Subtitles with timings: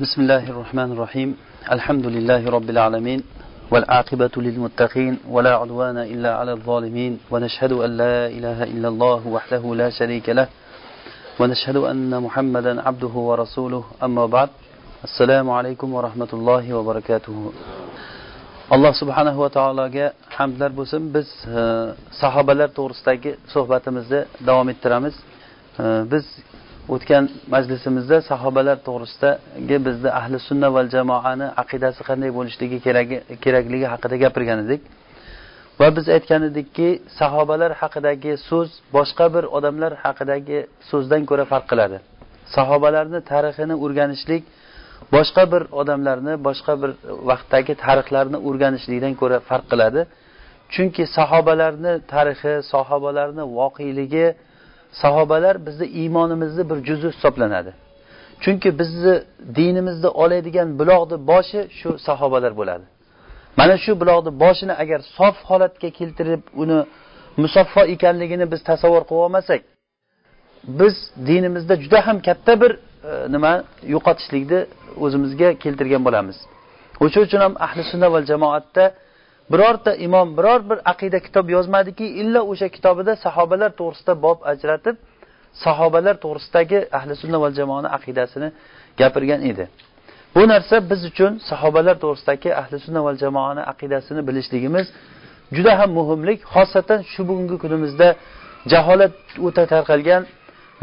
[0.00, 1.36] بسم الله الرحمن الرحيم
[1.76, 3.20] الحمد لله رب العالمين
[3.72, 9.88] والعاقبة للمتقين ولا عدوان إلا على الظالمين ونشهد أن لا إله إلا الله وحده لا
[9.90, 10.48] شريك له
[11.40, 14.48] ونشهد أن محمدا عبده ورسوله أما بعد
[15.04, 17.52] السلام عليكم ورحمة الله وبركاته
[18.70, 21.02] alloh subhanahu va taologa hamdlar bo'lsin.
[21.14, 21.60] Biz e,
[22.20, 24.20] sahobalar to'g'risidagi suhbatimizni
[24.72, 25.14] ettiramiz.
[25.78, 26.24] E, biz
[26.88, 27.24] o'tgan
[27.54, 32.78] majlisimizda sahobalar to'g'risidagi bizni ahli sunna val jamoani aqidasi qanday bo'lishligi
[33.44, 34.80] kerakligi haqida gapirgan edik.
[35.80, 36.88] Va biz aytgan edikki
[37.20, 40.58] sahobalar haqidagi so'z boshqa bir odamlar haqidagi
[40.90, 41.96] so'zdan ko'ra farq qiladi.
[42.56, 44.42] Sahobalarni tarixini o'rganishlik
[45.14, 46.90] boshqa bir odamlarni boshqa bir
[47.30, 50.00] vaqtdagi tarixlarni o'rganishlikdan ko'ra farq qiladi.
[50.74, 54.26] Chunki sahobalarni tarixi sahobalarni voqeligi
[54.92, 57.74] sahobalar bizni iymonimizni bir juzi hisoblanadi.
[58.40, 59.22] Chunki bizni
[59.54, 62.84] dinimizni oladigan buloqni boshi shu sahobalar bo'ladi.
[63.56, 66.78] Mana shu buloqni boshini agar sof holatga keltirib uni
[67.36, 69.60] musaffo ekanligini biz tasavvur qilib olmasak
[70.64, 70.94] biz
[71.26, 72.78] dinimizda juda ham katta bir e,
[73.34, 73.52] nima
[73.94, 74.60] yo'qotishlikni
[75.04, 76.36] o'zimizga keltirgan bo'lamiz.
[77.04, 78.84] O'sha uchun ham ahli sunna va jamoatda
[79.52, 84.96] birorta imom biror bir aqida kitob yozmadiki illo o'sha kitobida sahobalar to'g'risida bob ajratib
[85.64, 88.48] sahobalar to'g'risidagi ahli sunna val jamoani aqidasini
[89.00, 89.64] gapirgan edi.
[90.34, 94.86] Bu narsa biz uchun sahobalar to'g'risidagi ahli sunna val jamoani aqidasini bilishligimiz
[95.56, 98.08] juda ham muhimlik xosatan shu bugungi kunimizda
[98.72, 99.14] jaholat
[99.46, 100.22] o'ta tarqalgan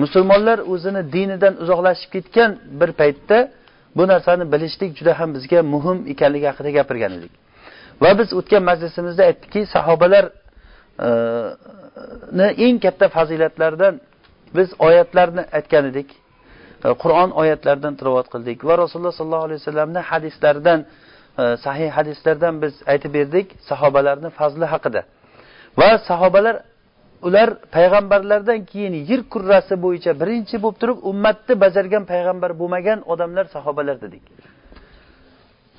[0.01, 3.37] musulmonlar o'zini dinidan uzoqlashib ketgan bir paytda
[3.97, 7.33] bu narsani bilishlik juda ham bizga muhim ekanligi haqida gapirgan edik.
[8.03, 10.31] Va biz o'tgan majlisimizda aytdikki sahobalarni
[12.45, 13.95] e, eng katta fazilatlaridan
[14.57, 16.09] biz oyatlarni aytgan edik.
[16.85, 20.79] E, Qur'on oyatlaridan tilovat qildik va rasululloh sollallohu alayhi vasallamni hadislaridan
[21.41, 25.01] e, sahih hadislardan biz aytib berdik sahobalarni fazli haqida.
[25.79, 26.55] Va sahobalar
[27.27, 33.97] ular payg'ambarlardan keyin yer kurrasi bo'yicha birinchi bo'lib turib ummatni bajargan payg'ambar bo'lmagan odamlar sahobalar
[34.05, 34.23] dedik.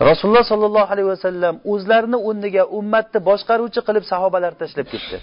[0.00, 5.16] Rasululloh sollallohu alayhi vasallam o'zlarini o'rniga ummatni boshqaruvchi qilib sahobalar tashlab ketdi.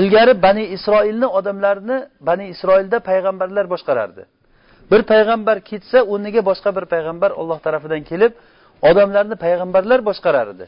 [0.00, 1.96] Ilgari bani isroilni odamlarni
[2.28, 4.22] bani isroilda payg'ambarlar boshqarardi.
[4.90, 8.32] Bir payg'ambar ketsa o'rniga boshqa bir payg'ambar olloh tarafidan kelib
[8.90, 10.66] odamlarni payg'ambarlar boshqarar edi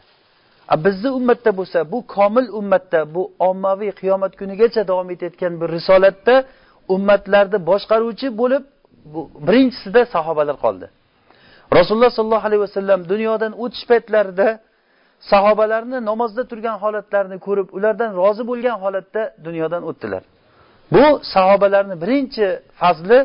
[0.85, 6.35] bizni ummatda bo'lsa bu komil ummatda bu ommaviy qiyomat kunigacha davom etayotgan bir risolatda
[6.95, 8.63] ummatlarni boshqaruvchi bo'lib
[9.13, 10.87] bu birinchisida sahobalar qoldi.
[11.73, 14.49] Rasululloh sollallohu alayhi vasallam dunyodan o'tish paytlarida
[15.31, 20.23] sahobalarni namozda turgan holatlarini ko'rib ulardan rozi bo'lgan holatda dunyodan o'tdilar.
[20.93, 21.05] Bu
[21.35, 22.47] sahobalarni birinchi
[22.81, 23.19] fazli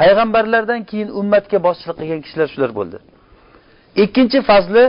[0.00, 2.98] payg'ambarlardan keyin ummatga boshchilik qilgan kishilar shular bo'ldi.
[4.04, 4.84] Ikkinchi fazli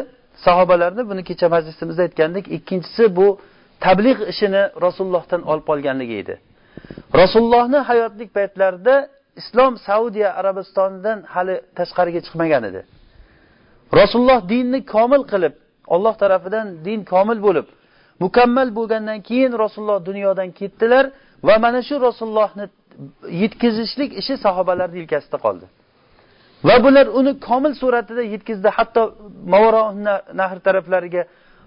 [0.45, 2.45] sahobalarni buni kecha majlisimizda aytgandik.
[2.57, 3.27] Ikkinchisi bu
[3.79, 6.35] tabliğ ishini rasulullohdan olib qolganligi edi.
[7.21, 8.95] Rasulullohni hayotlik paytlarida
[9.39, 12.81] islom saudiya arabistonidan hali tashqariga chiqmagan edi.
[13.99, 15.53] Rasululloh dinni komil qilib
[15.95, 17.67] olloh tarafidan din komil bo'lib
[18.23, 21.05] mukammal bo'lgandan keyin rasululloh dunyodan ketdilar
[21.47, 22.65] va mana shu rasulullohni
[23.43, 25.65] yetkazishlik ishi sahobalarni yelkasida qoldi.
[26.67, 28.69] Va bular uni komil suratida yetkazdi.
[28.77, 29.01] Hatto
[29.53, 29.83] mavaro
[30.39, 31.23] nahr taraflariga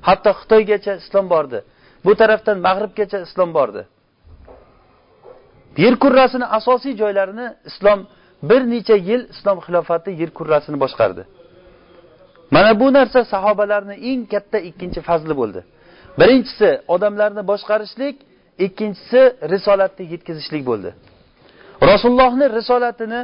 [0.09, 1.59] hatto xitoygacha islom bordi.
[2.05, 3.83] Bu tarafdan mag'ribgacha islom bordi.
[5.77, 8.07] Yer kurrasini asosiy joylarini islom
[8.43, 11.23] bir necha yil islom xilofati yer kurrasini boshqardi.
[12.51, 15.61] Mana bu narsa sahobalarni eng katta ikkinchi fazli bo'ldi.
[16.21, 18.17] Birinchisi odamlarni boshqarishlik
[18.67, 19.21] ikkinchisi
[19.53, 20.91] risolatni yetkazishlik bo'ldi.
[21.91, 23.21] Rasulullohni risolatini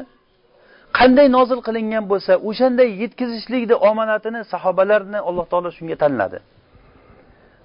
[0.99, 6.39] qanday nozil qilingan bo'lsa o'shanday yetkazishlikni omonatini sahobalarni alloh taolo shunga tanladi.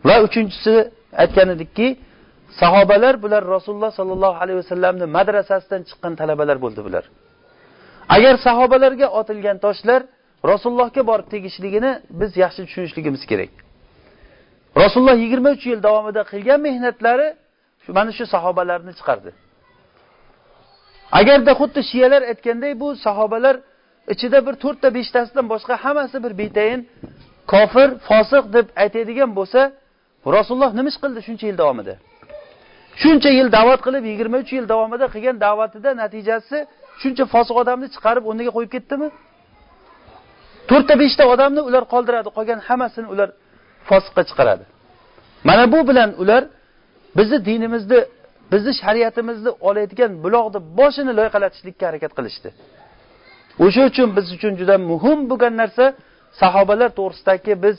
[0.07, 0.75] Va uchinchisi
[1.23, 1.87] aytgan edikki
[2.61, 7.03] sahobalar bular rasululloh sollallohu alayhi vasallamni madrasasidan chiqqan talabalar bo'ldi bular.
[8.15, 10.01] Agar sahobalarga otilgan toshlar
[10.51, 13.51] rasulullohga borib tegishligini biz yaxshi tushunishligimiz kerak.
[14.81, 17.27] Rasululloh yigirma uch yil davomida qilgan mehnatlari
[17.97, 19.31] mana shu sahobalarni chiqardi.
[21.19, 23.55] Agarda xuddi shiyalar aytganday bu sahobalar
[24.13, 26.81] ichida bir to'rtta beshtasidan boshqa hammasi bir betayin
[27.53, 29.61] kofir fosiq deb aytadigan bo'lsa
[30.35, 31.95] rasululloh nima ish qildi shuncha yil davomida?
[33.01, 36.57] Shuncha yil da'vat qilib yigirma uch yil davomida qilgan da'vatida natijasi
[37.01, 39.07] shuncha fosiq odamni chiqarib o'rniga qo'yib ketdimi?
[40.69, 43.29] To'rtta beshta odamni ular qoldiradi qolgan hammasini ular
[43.89, 44.63] fosiqqa chiqaradi.
[45.49, 46.43] Mana bu bilan ular
[47.17, 47.99] bizni dinimizni
[48.51, 52.49] bizni shariatimizni olayotgan buloqni boshini loyqalatishlikka harakat qilishdi.
[53.65, 55.85] O'sha uchun biz uchun juda muhim bo'lgan narsa
[56.41, 57.75] sahobalar to'g'risidagi biz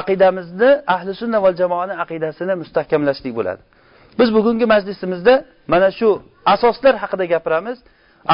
[0.00, 3.62] aqidamizni ahli sunna va jamoani aqidasini mustahkamlashlik bo'ladi.
[4.18, 5.34] Biz bugungi majlisimizda
[5.72, 6.08] mana shu
[6.54, 7.78] asoslar haqida gapiramiz.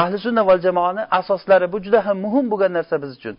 [0.01, 3.35] Ahli sunna val jamoani asoslari bu juda ham muhim bo'lgan narsa biz uchun.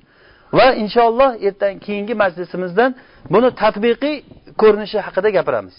[0.58, 2.90] Va inshaalloh ertaga keyingi majlisimizdan
[3.34, 4.16] buni tatbiqiy
[4.60, 5.76] ko'rinishi haqida gapiramiz.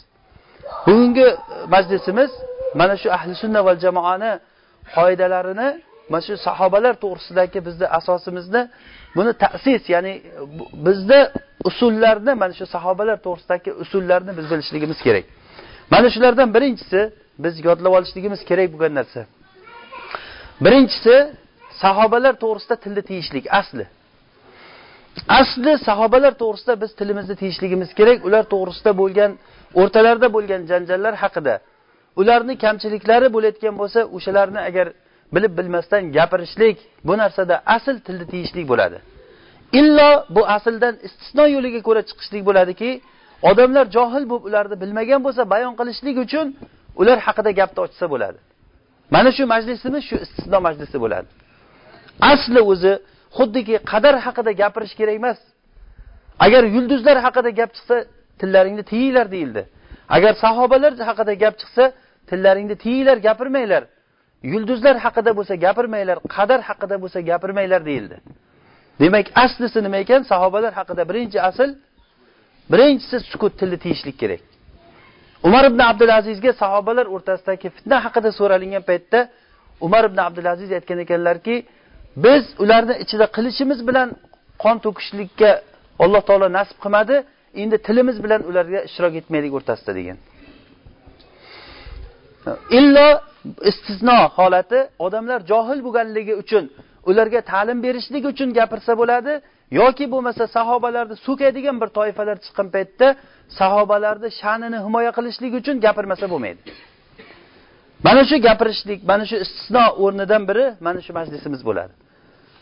[0.88, 1.28] Bugungi
[1.76, 2.32] majlisimiz
[2.80, 4.32] mana shu ahli sunna val jamoani
[4.96, 5.70] qoidalarini
[6.12, 8.62] mana shu sahobalar to'g'risidagi bizni asosimizni
[9.18, 10.14] buni ta'sis ya'ni
[10.86, 11.20] bizda
[11.70, 15.26] usullarni mana shu sahobalar to'g'risidagi usullarni biz bilishligimiz kerak.
[15.92, 17.00] Mana shulardan birinchisi
[17.44, 19.22] biz yodlab olishligimiz kerak bo'lgan narsa.
[20.66, 21.16] Birinchisi
[21.82, 23.86] sahobalar to'g'risida tilni tiyishlik asli.
[25.40, 28.18] Asli sahobalar to'g'risida biz tilimizni tiyishligimiz kerak.
[28.28, 29.32] Ular to'g'risida bo'lgan
[29.82, 31.56] o'rtalarida bo'lgan janjallar haqida.
[32.22, 34.88] Ularni kamchiliklari bo'layotgan bo'lsa o'shalarni agar
[35.36, 36.78] bilib bilmasdan gapirishlik
[37.08, 38.98] bu narsada asl tilni tiyishlik bo'ladi.
[39.80, 42.90] Illo bu asldan istisno yo'liga ko'ra chiqishlik bo'ladiki
[43.50, 46.48] odamlar johil bo'lib ularni bilmagan bo'lsa bayon qilishlik uchun
[47.02, 48.40] ular haqida gapni ochsa bo'ladi.
[49.16, 51.28] Mana shu majlisimiz shu istisno majlisi bo'ladi.
[52.32, 52.94] Asli o'zi
[53.38, 55.40] xuddiki qadar haqida gapirish kerak emas.
[56.46, 57.96] Agar yulduzlar haqida gap chiqsa
[58.40, 59.62] tillaringni tiyinglar deyildi.
[60.16, 61.84] Agar sahobalar haqida gap chiqsa
[62.30, 63.84] tillaringni tiyinglar gapirmanglar.
[64.54, 68.18] Yulduzlar haqida bo'lsa gapirmanglar qadar haqida bo'lsa gapirmanglar deyildi.
[69.02, 70.22] Demak aslisi nima ekan?
[70.32, 71.70] Sahobalar haqida birinchi asl
[72.72, 74.42] birinchisi sukut tilni tiyishlik kerak.
[75.48, 79.20] Umar ibn abdulazizga sahobalar o'rtasidagi fitna haqida so'ralingan paytda
[79.86, 81.56] umar ibn abdulaziz aytgan ekanlarki
[82.26, 84.10] biz ularni ichida qilichimiz bilan
[84.64, 85.52] qon to'kishlikka
[86.04, 87.16] alloh taolo nasib qilmadi
[87.62, 90.18] endi tilimiz bilan ularga ishtirok etmaylik o'rtasida degan.
[92.80, 93.08] Illo
[93.70, 96.64] istisno holati odamlar johil bo'lganligi uchun
[97.10, 99.34] ularga ta'lim berishlik uchun gapirsa bo'ladi
[99.80, 103.08] yoki bo'lmasa sahobalarni so'kadigan bir toifalar chiqqan paytda
[103.60, 106.62] sahobalarni sha'nini himoya qilishlik uchun gapirmasa bo'lmaydi.
[108.08, 111.94] Mana shu gapirishlik mana shu istisno o'rnidan biri mana shu majlisimiz bo'ladi.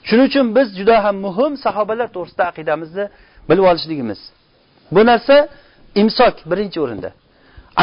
[0.08, 3.06] Shuning uchun biz juda ham muhim sahobalar to'g'risida aqidamizni
[3.50, 4.20] bilib olishligimiz.
[4.96, 5.36] Bu narsa
[6.02, 7.10] imsok birinchi o'rinda.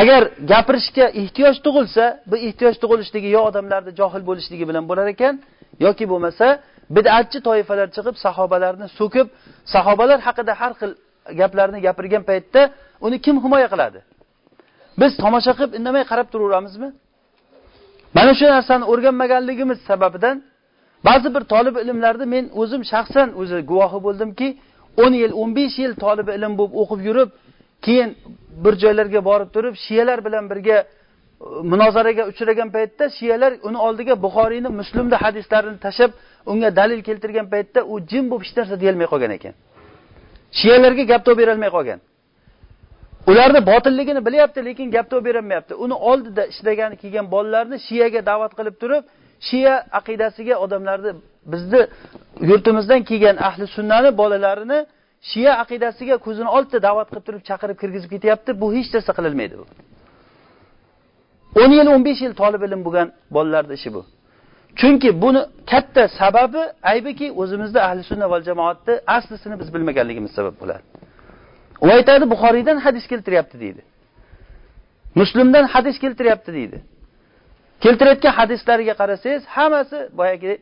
[0.00, 0.22] Agar
[0.52, 5.34] gapirishga ehtiyoj tug'ilsa bu ehtiyoj tug'ilishligi yo odamlarni johil bo'lishligi bilan bo'lar ekan
[5.86, 6.46] yoki bo'lmasa
[6.96, 9.26] bid'atchi toifalar chiqib sahobalarni so'kib
[9.74, 10.90] sahobalar haqida har xil
[11.40, 12.60] gaplarni gapirgan paytda
[13.06, 14.00] uni kim himoya qiladi?
[15.00, 16.88] Biz tomosha qilib indamay qarab turaveramizmi?
[18.16, 20.36] Mana shu narsani o'rganmaganligimiz sababidan
[21.08, 24.48] ba'zi bir tolib ilmlarni men o'zim shaxsan o'zi guvohi bo'ldimki
[25.02, 27.30] o'n yil o'n besh yil tolib ilm bo'lib o'qib yurib
[27.86, 28.10] keyin
[28.64, 30.86] bir joylarga borib turib shiyalar bilan birga e,
[31.72, 36.12] munozaraga uchragan paytda shiyalar uni oldiga buxoriyni muslimni hadislarini tashlab
[36.52, 39.54] unga dalil keltirgan paytda u jim bo'lib hech narsa deyolmay qolgan ekan.
[40.60, 42.00] Shiyalarga gap topib berolmay qolgan.
[43.30, 45.74] Ularni botilligini bilyapti lekin gap topib berolmayapti.
[45.84, 49.04] Uni oldida ishlagani kelgan bolalarni shiyaga da'vat qilib turib
[49.48, 51.12] shiya aqidasiga odamlarni
[51.52, 51.80] bizni
[52.50, 54.78] yurtimizdan kelgan ahli sunnani bolalarini
[55.30, 58.50] shiya aqidasiga ko'zini oldida da'vat qilib turib chaqirib kirgizib ketyapti.
[58.60, 59.66] Bu hech narsa qililmaydi bu.
[61.62, 64.02] o'n yil o'n besh yil tolib ilm bo'lgan bolalarni ishi bu.
[64.80, 65.40] Chunki buni
[65.70, 70.84] katta sababi aybiki o'zimizda ahli sunna va jamoatni aslisini biz bilmaganligimiz sabab bo'ladi.
[71.84, 73.82] U aytadi buxoriydan hadis keltiryapti deydi.
[75.20, 76.78] Muslimdan hadis keltiryapti deydi.
[77.84, 80.52] Keltirayotgan hadislariga qarasangiz hammasi boyagi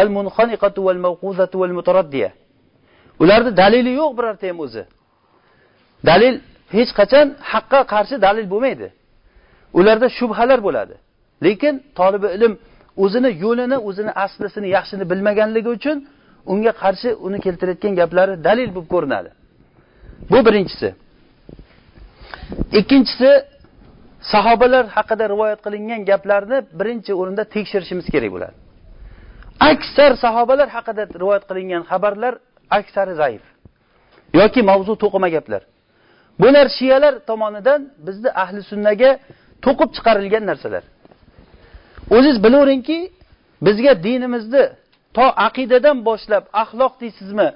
[0.00, 2.30] al munxaniqatu val mawquzatu val mutaraddiya
[3.22, 4.82] ularni dalili yo'q birorta ham o'zi.
[6.08, 6.34] Dalil
[6.76, 8.88] hech qachon haqqa qarshi dalil bo'lmaydi.
[9.78, 10.94] Ularda shubhalar bo'ladi.
[11.46, 12.52] Lekin tolibi ilm
[13.02, 15.96] o'zini yo'lini o'zini aslisini yaxshini bilmaganligi uchun
[16.52, 19.30] unga qarshi uni keltirayotgan gaplari dalil bo'lib ko'rinadi.
[20.30, 20.88] Bu birinchisi.
[22.80, 23.30] Ikkinchisi
[24.32, 28.54] sahobalar haqida rivoyat qilingan gaplarni birinchi o'rinda tekshirishimiz kerak bo'ladi.
[29.72, 32.34] Aksar sahobalar haqida rivoyat qilingan xabarlar
[32.78, 33.44] aksari zaif
[34.40, 35.62] yoki mavzu to'qima gaplar.
[36.42, 39.10] Bular shiyalar tomonidan bizni ahli sunnaga
[39.64, 40.84] to'qib chiqarilgan narsalar.
[42.10, 42.98] O'zingiz bilaveringki
[43.66, 44.64] bizga dinimizni
[45.16, 47.48] to aqidadan boshlab axloq deysizmi?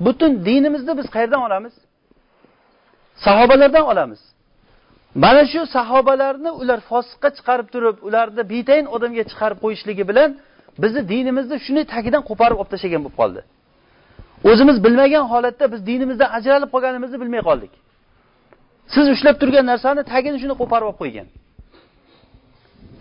[0.00, 1.74] Butun dinimizni biz qayerdan olamiz?
[3.16, 4.20] Sahobalardan olamiz.
[5.14, 10.30] Mana shu sahobalarni ular fosiqqa chiqarib turib ularni betayin odamga chiqarib qo'yishligi bilan
[10.82, 13.40] bizni dinimizni shuni tagidan qo'parib olib tashlagan bo'lib qoldi.
[14.50, 17.72] O'zimiz bilmagan holatda biz dinimizdan ajralib qolganimizni bilmay qoldik.
[18.94, 21.26] Siz ushlab turgan narsani tagini shuni qo'parib qo'ygan.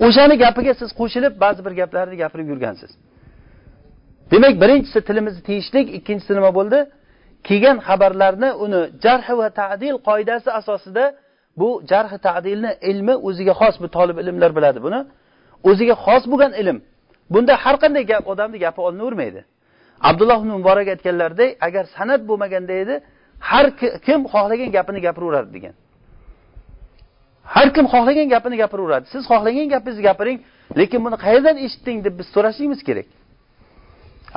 [0.06, 2.92] O'shani gapiga siz qo'shilib ba'zi bir gaplarni gapirib yurgansiz.
[4.32, 6.80] Demak birinchisi tilimizni tiyishlik ikkinchisi nima bo'ldi?
[7.48, 11.04] Kelgan xabarlarni uni jarh va ta'dil qoidasi asosida
[11.60, 15.00] bu jarh ta'dilni ilmi o'ziga xos bu tolib ilmlar biladi buni.
[15.70, 16.78] O'ziga xos bo'lgan ilm.
[17.34, 19.42] Bunda har qanday gap odamni gapi olinavermaydi
[20.02, 22.96] abdulloh ibn muborak aytganlaridek agar san'at bo'lmaganda edi
[23.50, 23.66] har
[24.06, 25.74] kim xohlagan gapini gapiraverardi degan.
[27.56, 29.06] Har kim xohlagan gapini gapiraveradi.
[29.14, 30.38] Siz xohlagan gapingizni gapiring
[30.80, 33.08] lekin buni qayerdan eshitding deb biz so'rashimiz kerak.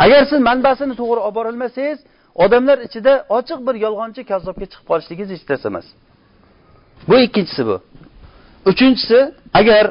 [0.05, 1.99] Agar siz manbasini to'g'ri olib borolmasangiz
[2.45, 5.87] odamlar ichida ochiq bir yolg'onchi kazzobga chiqib qolishligingiz hech narsa emas
[7.09, 7.77] bu ikkinchisi bu.
[8.71, 9.19] Uchinchisi
[9.61, 9.85] agar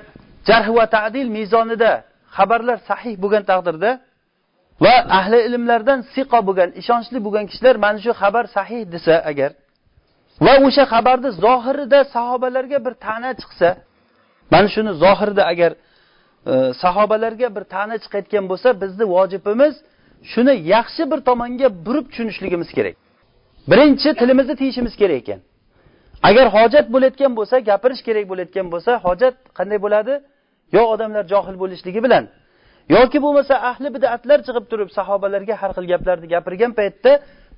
[0.49, 1.91] jarh va tadil mezonida
[2.37, 3.91] xabarlar sahih bo'lgan taqdirda
[4.83, 9.51] va ahli ilmlardan siqo bo'lgan ishonchli bo'lgan kishilar mana shu xabar sahih desa agar
[10.45, 13.69] va o'sha xabarni zohirida sahobalarga bir ta'na chiqsa
[14.53, 15.71] mana shuni zohirida agar
[16.51, 19.75] e, sahobalarga bir ta'na chiqayotgan bo'lsa bizni vojibimiz
[20.31, 22.95] shuni yaxshi bir tomonga burib tushunishligimiz kerak.
[23.71, 25.39] Birinchi tilimizni tiyishimiz kerak ekan.
[26.29, 30.13] Agar hojat bo'layotgan bo'lsa gapirish kerak bo'layotgan bo'lsa hojat qanday bo'ladi?
[30.75, 32.23] Yo odamlar johil bo'lishligi bilan
[32.95, 37.11] yoki bo'lmasa ahli bidatlar chiqib turib sahobalarga har xil gaplarni gapirgan paytda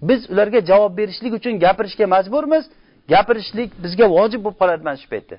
[0.10, 2.64] biz ularga javob berishlik uchun gapirishga majburmiz.
[3.14, 5.36] Gapirishlik bizga vojib bo'lib qoladi mana shu paytda.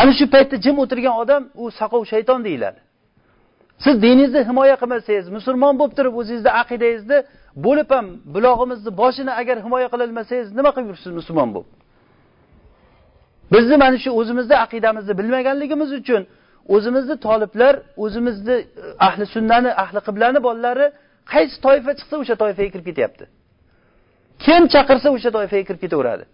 [0.00, 2.80] Ana shu paytda jim o'tirgan odam u saqov shayton deyiladi.
[3.84, 7.18] Siz diningizni himoya qilmasangiz musulmon bo'lib turib o'zingizni aqidangizni
[7.66, 11.70] bo'lib ham bulog'imizni boshini agar himoya qilolmasangiz nima qilib yuribsiz musulmon bo'lib?
[13.54, 16.22] Bizni mana shu o'zimizni aqidamizni bilmaganligimiz uchun
[16.74, 17.74] o'zimizni toliblar
[18.04, 18.66] o'zimizni e,
[19.06, 20.86] ahli sunnani ahli qiblani bolalari
[21.32, 23.24] qaysi toifa chiqsa o'sha toifaga kirib ketyapti?
[24.44, 26.24] Kim chaqirsa o'sha toifaga kirib ketaveradi.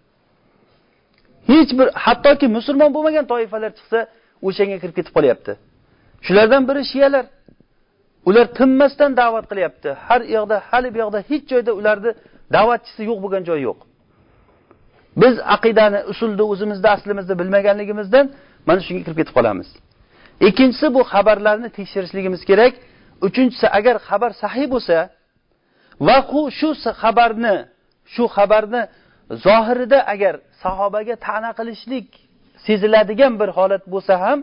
[1.51, 3.99] Hech bir hattoki musulmon bo'lmagan toifalar chiqsa
[4.47, 5.51] o'shanga kirib ketib qolyapti.
[6.25, 7.25] Shulardan biri shiyalar.
[8.29, 9.89] Ular tinmasdan da'vat qilyapti.
[10.07, 12.11] Har yoqda hali bu yoqda hech joyda ularni
[12.55, 13.79] da'vatchisi yo'q bo'lgan joy yo'q.
[15.21, 18.25] Biz aqidani usulni o'zimizni aslimizni bilmaganligimizdan
[18.67, 19.69] mana shunga kirib ketib qolamiz.
[20.47, 22.73] Ikkinchisi bu xabarlarni tekshirishligimiz kerak.
[23.27, 24.97] Uchinchisi agar xabar sahiy bo'lsa
[26.07, 26.17] va
[26.59, 26.69] shu
[27.01, 27.55] xabarni
[28.13, 28.81] shu xabarni
[29.45, 32.07] zohirida agar sahobaga ta'na qilishlik
[32.65, 34.39] seziladigan bir holat bo'lsa ham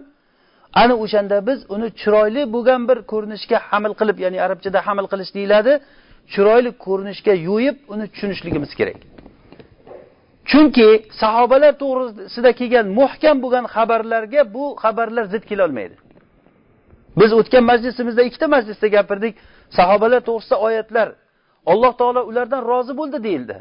[0.83, 5.73] ana o'shanda biz uni chiroyli bo'lgan bir ko'rinishga hamil qilib ya'ni arabchada hamil qilish deyiladi
[6.33, 8.99] chiroyli ko'rinishga yo'yib uni tushunishligimiz kerak.
[10.50, 10.88] Chunki
[11.23, 15.97] sahobalar to'g'risida kelgan muhkam bo'lgan xabarlarga bu xabarlar zid kelolmaydi
[17.21, 19.35] biz o'tgan majlisimizda ikkita majlisda gapirdik
[19.78, 21.09] sahobalar to'g'risida oyatlar
[21.73, 23.56] Alloh taolo ulardan rozi bo'ldi deyildi.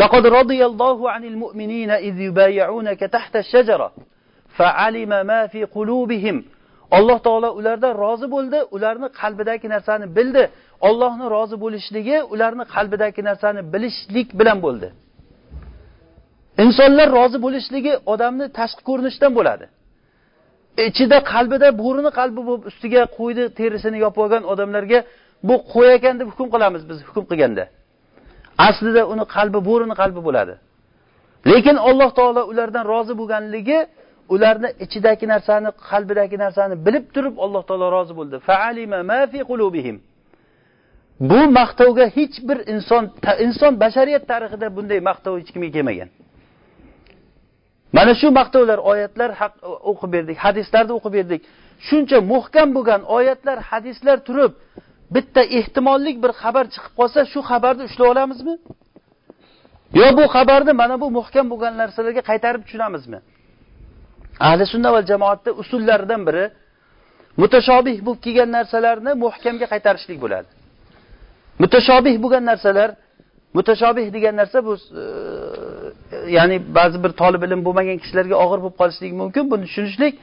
[0.00, 3.88] Laqad radiyallohu anil mu'minina iz yubay'unaka tahta ash-shajara
[4.58, 6.36] fa'alima ma fi qulubihim.
[6.96, 10.44] Alloh taolo ulardan rozi bo'ldi, ularni qalbidagi narsani bildi.
[10.88, 14.88] Allohning rozi bo'lishligi ularni qalbidagi narsani bilishlik bilan bo'ldi.
[16.64, 19.66] Insonlar rozi bo'lishligi odamni tashqi ko'rinishdan bo'ladi.
[20.88, 24.98] ichida qalbida bo'rini qalbi bo'lib ustiga qo'ydi terisini yopib olgan odamlarga
[25.48, 27.64] bu qo'y ekan deb hukm qilamiz biz hukm qilganda.
[28.68, 30.54] Aslida uni qalbi bo'rini qalbi bo'ladi.
[31.50, 33.78] Lekin alloh taolo ulardan rozi bo'lganligi
[34.34, 38.36] ularni ichidagi narsani qalbidagi narsani bilib turib alloh taolo rozi bo'ldi.
[41.30, 43.04] Bu maqtovga hech bir inson
[43.46, 46.08] inson bashariyat tarixida bunday maqtov hech kimga kelmagan.
[47.96, 49.30] Mana shu maqtovlar oyatlar
[49.90, 51.40] o'qib berdik hadislarni o'qib berdik.
[51.88, 54.52] Shuncha muhkam bo'lgan oyatlar hadislar turib
[55.14, 58.54] bitta ehtimollik bir xabar chiqib qolsa shu xabarni ushlab olamizmi?
[60.00, 63.18] Yo bu xabarni mana bu muhkam bo'lgan narsalarga qaytarib tushunamizmi?
[64.48, 66.44] Ahli sunna va jamoatda usullaridan biri
[67.42, 70.48] mutashobih bo'lib kelgan narsalarni muhkamga qaytarishlik bo'ladi.
[71.62, 72.90] Mutashobih bo'lgan narsalar
[73.56, 75.04] mutashobih degan narsa bu e,
[76.36, 79.44] ya'ni ba'zi bir tolib ilm bo'lmagan kishilarga og'ir bo'lib qolishligi mumkin.
[79.52, 80.14] Buni tushunishlik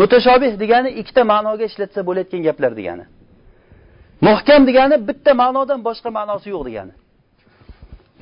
[0.00, 3.04] mutashobih degani ikkita ma'noga ishlatsa bo'layotgan gaplar degani.
[4.20, 6.94] Muhkam degani bitta ma'nodan boshqa ma'nosi yo'q degani.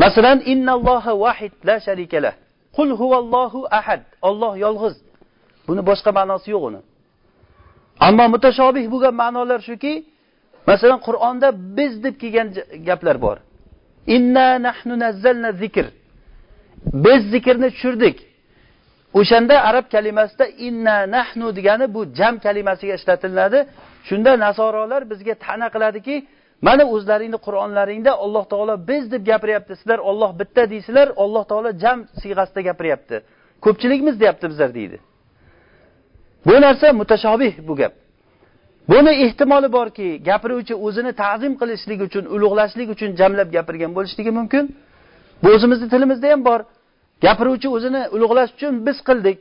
[0.03, 2.33] Masalan innalloha vahid la sharika
[2.77, 4.03] qul huvallohu ahad.
[4.29, 4.97] Olloh yolg'iz.
[5.67, 6.81] Buni boshqa ma'nosi yo'q uni.
[8.07, 9.93] Ammo mutashobih bo'lgan ma'nolar shuki
[10.71, 12.49] masalan qur'onda biz deb kelgan
[12.89, 13.37] gaplar bor.
[14.17, 15.87] Inna nahnu nazzalna zikr.
[17.05, 18.17] Biz zikrni tushirdik.
[19.19, 23.61] O'shanda arab kalimasida inna nahnu degani bu jam kalimasiga ishlatiladi.
[24.09, 26.17] Shunda nasorolar bizga ta'na qiladiki
[26.67, 31.99] mana o'zlaringni qur'onlaringda alloh taolo biz deb gapiryapti sizlar olloh bitta deysizlar alloh taolo jam
[32.23, 33.17] siyg'asida gapiryapti.
[33.65, 34.97] Ko'pchilikmiz deyapti bizlar deydi.
[36.47, 37.93] Bu narsa mutashobih bu gap.
[38.89, 44.65] Buni ehtimoli borki gapiruvchi o'zini ta'zim qilishlik uchun ulug'lashlik uchun jamlab gapirgan bo'lishligi mumkin.
[45.43, 46.61] Bu o'zimizni tilimizda ham bor.
[47.25, 49.39] Gapiruvchi o'zini ulug'lash uchun biz qildik.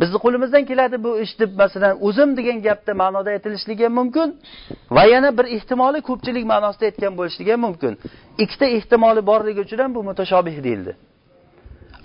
[0.00, 4.28] Bizni qo'limizdan keladi bu ish deb masalan o'zim degan gapda ma'noda aytilishligi ham mumkin
[4.96, 7.92] va yana bir ehtimoli ko'pchilik ma'nosida aytgan bo'lishligi ham mumkin.
[8.42, 10.92] Ikkita ehtimoli borligi uchun ham bu mutashobih deyildi.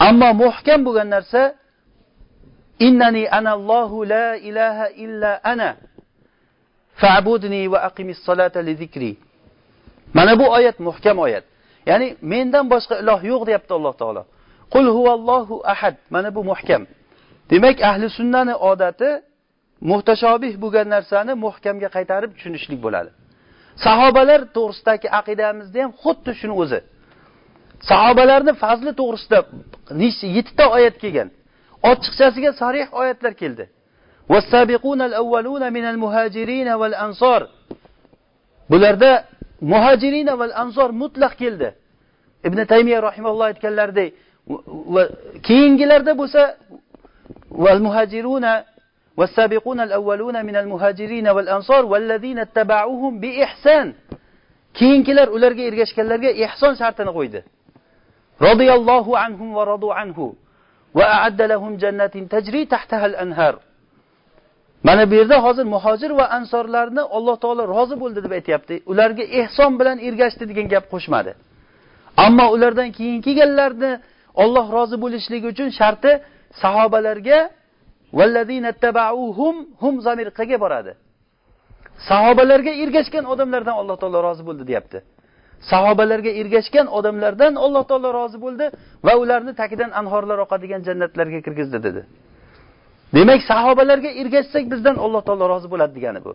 [0.07, 1.41] Ammo muhkam bo'lgan narsa
[2.87, 5.69] innani anallohu la ilaha illa ana
[7.01, 9.11] fa'budni va aqimis solata li zikri.
[10.13, 11.45] Mana bu oyat muhkam oyat.
[11.89, 14.23] Ya'ni mendan boshqa iloh yo'q deyapti alloh taolo.
[14.73, 15.95] Qul huvallohu ahad.
[16.09, 16.81] Mana bu muhkam.
[17.51, 19.09] Demak ahli sunnani odati
[19.91, 23.09] muhtashobih bo'lgan narsani muhkamga qaytarib tushunishlik bo'ladi.
[23.85, 26.79] Sahobalar to'g'risidagi aqidamizda ham xuddi shuni o'zi.
[27.89, 29.39] Sahobalarni fazli to'g'risida
[30.37, 31.29] yettita oyat kelgan.
[31.91, 33.65] Ochiqchasiga sarih oyatlar keldi.
[38.71, 39.11] Bularda
[39.71, 41.69] muhajirin val ansor mutlaq keldi.
[42.47, 44.09] Ibn taymiya rahimalloh aytganlaridek
[45.47, 46.41] keyingilarda bo'lsa
[47.50, 48.46] والمهاجرون
[49.16, 53.94] والسابقون الأولون من المهاجرين والأنصار والذين اتبعوهم بإحسان
[54.74, 57.40] keyingilar ularga ergashganlarga ihson shartini qo'ydi
[58.46, 60.26] radiyallohu anhum va radu anhu
[60.96, 63.54] va a'adda lahum jannatin tajri tahtaha al-anhar
[64.86, 69.72] mana bu yerda hozir muhojir va ansorlarni Alloh taolo rozi bo'ldi deb aytyapti ularga ehson
[69.80, 71.32] bilan ergashdi degan gap qo'shmadi
[72.26, 73.92] ammo ulardan keyin kelganlarni
[74.44, 76.12] Alloh rozi bo'lishligi uchun sharti
[76.61, 77.39] sahobalarga
[79.39, 80.91] hum hum zamir qayerga boradi.
[82.09, 84.97] Sahobalarga ergashgan odamlardan alloh taolo rozi bo'ldi deyapti.
[85.71, 88.65] Sahobalarga ergashgan odamlardan alloh taolo rozi bo'ldi
[89.05, 92.01] va ularni tagidan anhorlar oqadigan jannatlarga kirgizdi dedi.
[93.15, 96.33] Demak sahobalarga ergashsak bizdan alloh taolo rozi bo'ladi degani bu.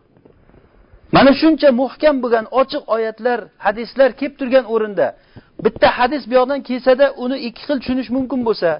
[1.16, 5.06] Mana shuncha muhkam bo'lgan ochiq oyatlar hadislar kelib turgan o'rinda
[5.64, 8.70] bitta hadis bu yoqdan kelsada uni ikki xil tushunish mumkin bo'lsa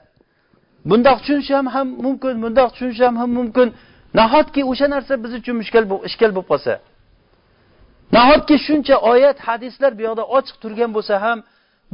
[0.91, 3.69] bundoq tushunish ham ham mumkin bundoq tushunish ham ham mumkin.
[4.21, 5.85] Nahotki o'sha narsa biz uchun ishkal
[6.37, 6.73] bo'lib qolsa?
[8.17, 11.39] Nahotki shuncha oyat hadislar bu yoqda ochiq turgan bo'lsa ham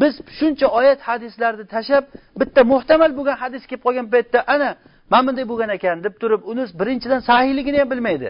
[0.01, 2.05] biz shuncha oyat hadislarni tashlab
[2.41, 4.71] bitta muhtamal bo'lgan hadis kelib qolgan paytda ana
[5.13, 8.29] mana bunday bo'lgan ekan deb turib uni birinchidan sahiyligini ham bilmaydi.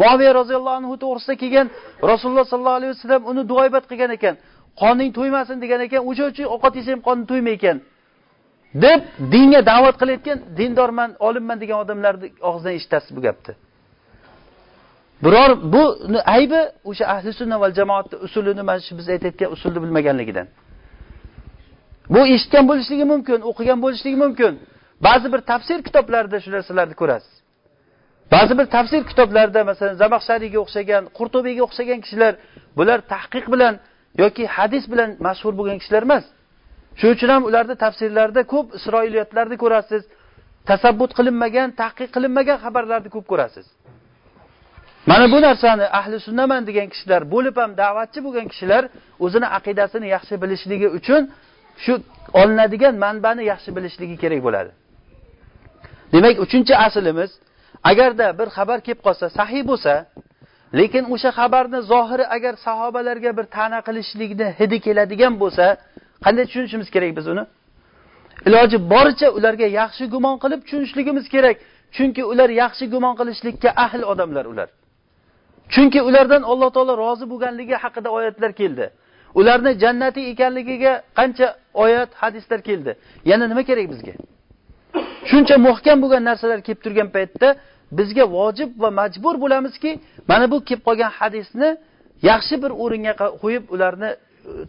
[0.00, 1.66] Muaviya roziyallohu anhu to'g'risida kelgan
[2.12, 4.34] rasululloh sollallohu alayhi vasallam uni duoibat qilgan ekan.
[4.82, 6.00] Qoning to'ymasin degan ekan.
[6.10, 7.76] O'sha uchun ovqat yesa ham qoning to'ymay ekan
[8.74, 9.00] deb
[9.32, 13.54] dinga da'vat qilayotgan dindorman olimman degan odamlarni og'zidan eshitasiz bu gapni.
[15.24, 15.82] Biror bu
[16.36, 20.46] aybi o'sha ahli sunna val jamoatni usulini mana shu biz aytayotgan usulni bilmaganligidan.
[22.14, 24.52] Bu eshitgan bo'lishligi mumkin o'qigan bo'lishligi mumkin.
[25.06, 27.34] Ba'zi bir tafsir kitoblarida shu narsalarni ko'rasiz.
[28.34, 32.32] Ba'zi bir tafsir kitoblarida masalan zamaxshariyga o'xshagan qurtubiyga o'xshagan kishilar
[32.78, 33.74] bular tahqiq bilan
[34.22, 36.24] yoki hadis bilan mashhur bo'lgan kishilar emas.
[36.98, 40.02] Shuning uchun ham ularni tafsirlarida ko'p isroiliyatlarni ko'rasiz
[40.70, 43.66] tasabbut qilinmagan tahqiq qilinmagan xabarlarni ko'p ko'rasiz.
[45.10, 48.82] Mana bu narsani ahli sunnaman degan kishilar bo'lib ham da'vatchi bo'lgan kishilar
[49.24, 51.22] o'zini aqidasini yaxshi bilishligi uchun
[51.84, 51.92] shu
[52.40, 54.70] olinadigan manbani yaxshi bilishligi kerak bo'ladi.
[56.12, 57.30] Demak uchinchi aslimiz
[57.90, 59.94] agarda bir xabar kelib qolsa sahiy bo'lsa
[60.78, 65.66] lekin o'sha xabarni zohiri agar sahobalarga bir ta'na qilishlikni hidi keladigan bo'lsa
[66.24, 67.44] qanday tushunishimiz kerak biz uni?
[68.48, 71.56] Iloji boricha ularga yaxshi gumon qilib tushunishligimiz kerak.
[71.96, 74.68] Chunki ular yaxshi gumon qilishlikka ahl odamlar ular.
[75.74, 78.86] Chunki ulardan alloh taolo rozi bo'lganligi haqida oyatlar keldi.
[79.40, 81.46] Ularni jannati ekanligiga qancha
[81.84, 82.92] oyat hadislar keldi.
[83.30, 84.14] Yana nima kerak bizga?
[85.30, 87.48] Shuncha muhkam bo'lgan narsalar kelib turgan paytda
[87.98, 89.90] bizga vojib va majbur bo'lamizki
[90.30, 91.68] mana bu kelib qolgan hadisni
[92.30, 94.16] yaxshi bir o'ringa qo'yib ularni e,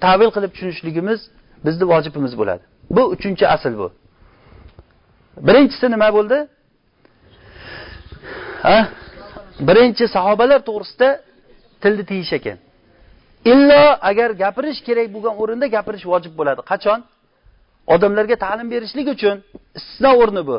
[0.05, 1.19] tavil qilib tushunishligimiz
[1.65, 2.63] bizni vojibimiz bo'ladi.
[2.95, 3.87] Bu uchinchi asl bu.
[5.47, 6.37] Birinchisi nima bo'ldi?
[8.67, 8.79] Ha?
[9.67, 11.09] Birinchi sahobalar to'g'risida
[11.81, 12.57] tilni tiyish ekan.
[13.51, 16.61] Illo agar gapirish kerak bo'lgan o'rinda gapirish vojib bo'ladi.
[16.71, 16.99] Qachon?
[17.93, 19.35] Odamlarga ta'lim berishlik uchun.
[19.77, 20.57] Istisno o'rni bu.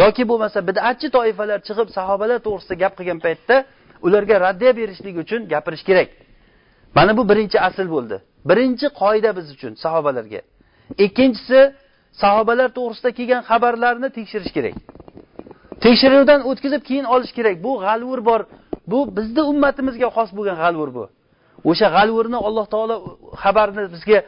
[0.00, 3.56] Yoki bo'lmasa bid'atchi toifalar chiqib sahobalar to'g'risida gap qilgan paytda
[4.06, 6.08] ularga raddiya berishlik uchun gapirish kerak.
[6.96, 8.16] Mana bu birinchi asl bo'ldi.
[8.48, 10.40] Birinchi qoida biz uchun sahobalarga.
[11.04, 11.60] Ikkinchisi
[12.22, 14.76] sahobalar to'g'risida kelgan xabarlarni tekshirish kerak.
[15.84, 17.56] Tekshiruvdan o'tkazib keyin olish kerak.
[17.66, 18.40] Bu g'alvur bor.
[18.90, 21.04] Bu bizni ummatimizga xos bo'lgan g'alvur bu.
[21.70, 22.96] O'sha g'alvurni alloh taolo
[23.42, 24.18] xabarni bizga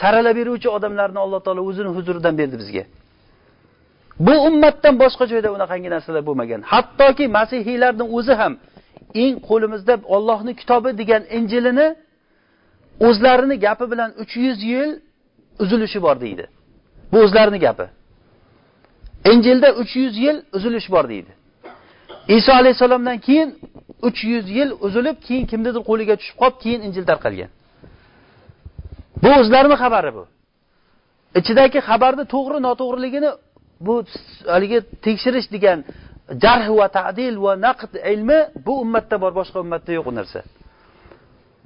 [0.00, 2.84] saralab beruvchi odamlarni alloh taolo o'zini huzuridan berdi bizga.
[4.26, 6.60] Bu ummatdan boshqa joyda unaqangi narsalar bo'lmagan.
[6.72, 8.52] Hattoki masihiylarni o'zi ham
[9.24, 11.86] eng qo'limizda Allohning kitobi degan Injilini
[13.00, 15.00] o'zlarini gapi bilan 300 yil
[15.58, 16.46] uzilishi bor deydi.
[17.12, 17.86] Bu o'zlarini gapi.
[19.32, 21.32] Injilda 300 yil uzilish bor deydi.
[22.28, 23.58] Iso alayhisalomdan keyin
[24.02, 27.50] 300 yil uzilib, keyin kimnidir qo'liga tushib qolib, keyin Injil tarqalgan.
[29.22, 30.24] Bu o'zlarining xabari bu.
[31.38, 33.30] Ichidagi xabarni to'g'ri noto'g'riligini
[33.86, 33.94] bu
[34.54, 35.78] haligi tekshirish degan
[36.44, 40.40] jarh va ta'dil va naqd ilmi bu ummatda bor, boshqa ummatda yo'q narsa.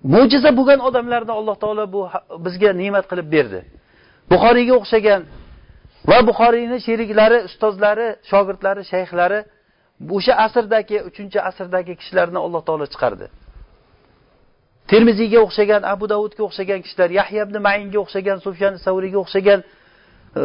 [0.03, 2.01] Mo'jiza bo'lgan odamlarni Alloh taolo bu
[2.45, 3.61] bizga ne'mat qilib berdi.
[4.31, 5.23] Buxoriyga o'xshagan
[6.11, 9.41] va Buxoriyning sheriklari, ustozlari, shogirdlari, shayxlari
[10.17, 13.27] o'sha asrdagi 3-asrdagi kishilarni Alloh taolo chiqardi.
[14.91, 19.61] Termiziyga o'xshagan, Abu Davudga o'xshagan kishilar, Yahya ibn Ma'inga o'xshagan, Sufyan Savriyga o'xshagan
[20.41, 20.43] e,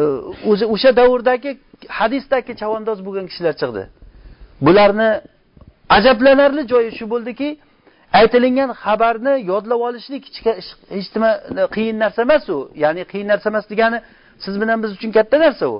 [0.50, 1.50] o'zi o'sha davrdagi
[1.98, 3.82] hadisdagi chavandoz bo'lgan kishilar chiqdi.
[4.66, 5.10] Bularni
[5.96, 7.48] ajablanarli joyi shu bo'ldiki,
[8.20, 10.22] aytilingan xabarni yodlab olishlik
[10.96, 11.30] hech nima
[11.74, 12.58] qiyin narsa emas u.
[12.84, 13.98] Ya'ni qiyin narsa emas degani
[14.44, 15.76] siz bilan biz uchun katta narsa u.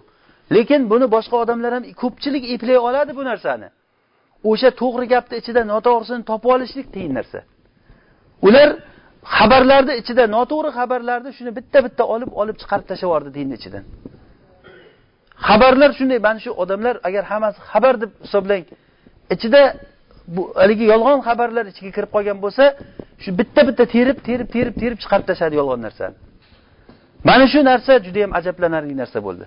[0.57, 3.69] Lekin buni boshqa odamlar ham ko'pchilik eplay oladi bu narsani.
[4.51, 7.41] O'sha to'g'ri gapni ichida noto'g'risini topib olishlik qiyin narsa.
[8.47, 8.69] Ular
[9.37, 13.85] xabarlarni ichida noto'g'ri xabarlarni shuni bitta-bitta olib olib chiqarib tashlab yubordi dinni ichidan.
[15.47, 18.65] Xabarlar shunday, mana shu odamlar agar hammasi xabar deb hisoblang,
[19.35, 19.63] ichida
[20.35, 22.65] bu haligi yolg'on xabarlar ichiga kirib qolgan bo'lsa,
[23.23, 26.17] shu bitta-bitta terib, terib, terib, terib chiqarib tashladi yolg'on narsani.
[27.29, 29.45] Mana shu narsa juda ham ajablanarli narsa bo'ldi.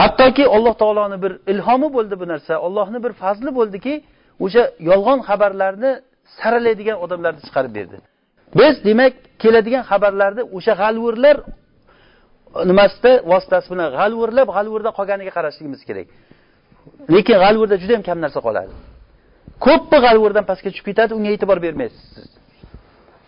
[0.00, 3.94] Hattoki Alloh taoloni bir ilhomi bo'ldi bu narsa, Allohning bir fazli bo'ldiki,
[4.44, 5.90] o'sha yolg'on xabarlarni
[6.38, 7.96] saralaydigan odamlarni chiqarib berdi.
[8.58, 11.36] Biz demak keladigan xabarlarni o'sha g'alvurlar
[12.70, 16.06] nimasida vositasi bilan g'alvurlab, g'alvurda qolganiga qarashligimiz kerak.
[17.14, 18.72] Lekin g'alvurda juda ham kam narsa qoladi.
[19.66, 22.02] Ko'pmi g'alvurdan pastga tushib ketadi, unga e'tibor bermaysiz.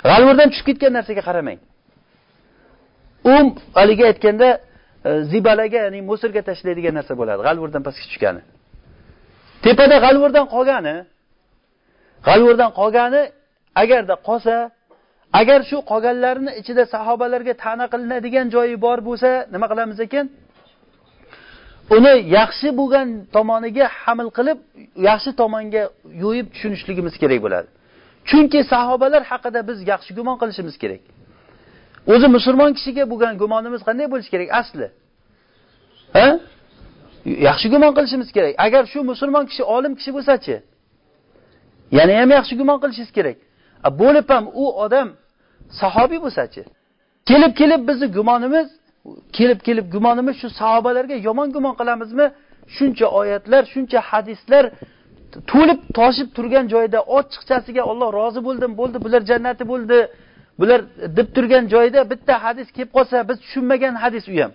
[0.08, 1.60] G'alvurdan tushib ketgan narsaga qaramang.
[3.32, 3.34] U
[3.78, 4.48] haligi aytganda
[5.08, 8.42] e, zibalaga, ya'ni mo'sirga tashlaydigan narsa bo'ladi, g'alvurdan pastga tushgani.
[9.64, 10.96] Tepada g'alvurdan qolgani,
[12.28, 13.22] g'alvurdan qolgani
[13.82, 14.56] agarda qolsa,
[15.40, 20.26] agar shu qolganlarni ichida sahobalarga ta'na qilinadigan joyi bor bo'lsa, nima qilamiz ekan?
[21.90, 24.58] Uni yaxshi bo'lgan tomoniga hamil qilib,
[25.08, 25.82] yaxshi tomonga
[26.24, 27.68] yo'yib tushunishligimiz kerak bo'ladi.
[28.28, 31.02] Chunki sahobalar haqida biz yaxshi gumon qilishimiz kerak.
[32.12, 34.88] O'zi musulmon kishiga bo'lgan gumonimiz qanday bo'lishi kerak asli?
[36.16, 36.28] Ha?
[37.48, 38.54] Yaxshi gumon qilishimiz kerak.
[38.66, 40.56] Agar shu musulmon kishi olim kishi bo'lsa-chi,
[41.98, 43.36] yana ham yaxshi gumon qilishingiz kerak.
[44.00, 45.08] Bo'lib ham u odam
[45.80, 46.62] sahobiy bo'lsa-chi,
[47.28, 48.68] kelib kelib bizni gumonimiz
[49.36, 52.26] kelib kelib gumonimiz shu sahobalarga yomon gumon qilamizmi?
[52.76, 54.64] Shuncha oyatlar, shuncha hadislar
[55.52, 59.98] to'lib toshib turgan joyda ochiqchasiga Alloh rozi bo'ldim, bo'ldi, bular jannati bo'ldi,
[60.60, 60.80] bular
[61.18, 64.52] deb turgan joyda bitta hadis kelib qolsa, biz tushunmagan hadis u ham.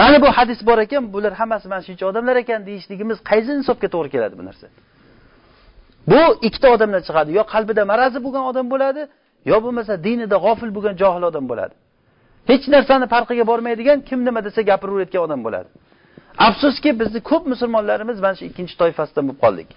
[0.00, 4.08] Mana bu hadis bor ekan, bular hammasi mana shuncha odamlar ekan deyishligimiz qaysi insofga to'g'ri
[4.14, 4.66] keladi bu narsa?
[6.10, 7.30] Bu ikkita odamdan chiqadi.
[7.38, 9.02] Yo qalbida marazi bo'lgan odam bo'ladi,
[9.50, 11.74] yo bo'lmasa dinida g'ofil bo'lgan johil odam bo'ladi.
[12.50, 15.68] Hech narsani farqiga bormaydigan kim nima desa gapiraverayotgan odam bo'ladi.
[16.48, 19.68] Afsuski bizni ko'p musulmonlarimiz mana shu ikkinchi toifasidan bo'lib qoldik.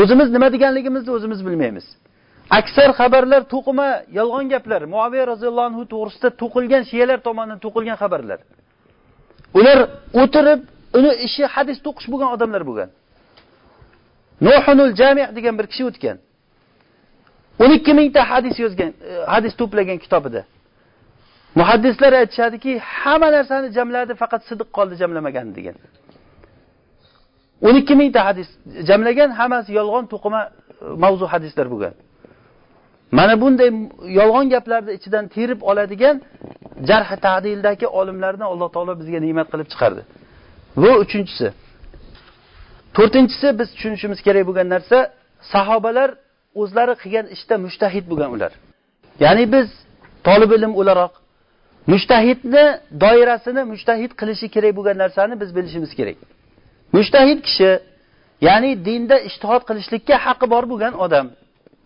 [0.00, 1.86] O'zimiz nima deganligimizni o'zimiz bilmaymiz.
[2.58, 8.38] Aksar xabarlar to'qima, yolg'on gaplar, Muaviya roziyallohu anhu to'g'risida to'qilgan shiyalar tomonidan to'qilgan xabarlar.
[9.58, 9.78] Ular
[10.22, 10.60] o'tirib,
[10.98, 12.90] uni ishi hadis to'qish bo'lgan odamlar bo'lgan.
[14.46, 16.16] Nuhunul Jami' degan bir kishi o'tgan.
[17.58, 20.40] 12 mingta hadis yozgan, e, hadis to'plagan kitobida.
[21.60, 25.76] Muhaddislar aytishadiki, hamma narsani jamladi, faqat sidiq qoldi jamlamagan degan.
[27.62, 28.48] 12 mingta hadis
[28.88, 30.50] jamlagan, hammasi yolg'on to'qima e,
[31.04, 31.94] mavzu hadislar bo'lgan.
[33.18, 33.70] Mana bunday
[34.20, 36.16] yolg'on gaplarni ichidan terib oladigan
[36.88, 40.02] jarh ta'dildagi olimlarni Alloh taolo bizga ne'mat qilib chiqardi.
[40.82, 41.48] Bu uchinchisi.
[42.96, 44.98] To'rtinchisi biz tushunishimiz kerak bo'lgan narsa
[45.52, 46.10] sahobalar
[46.62, 48.52] o'zlari qilgan ishda mushtahid bo'lgan ular.
[49.24, 49.68] Ya'ni biz
[50.28, 51.12] talib ilm o'laroq
[51.92, 52.64] Mushtahidni
[53.04, 56.16] doirasini mushtahid qilishi kerak bo'lgan narsani biz bilishimiz kerak.
[56.96, 57.70] Mushtahid kishi,
[58.48, 61.26] ya'ni dinda ishtihod qilishlikka haqqi bor bo'lgan odam.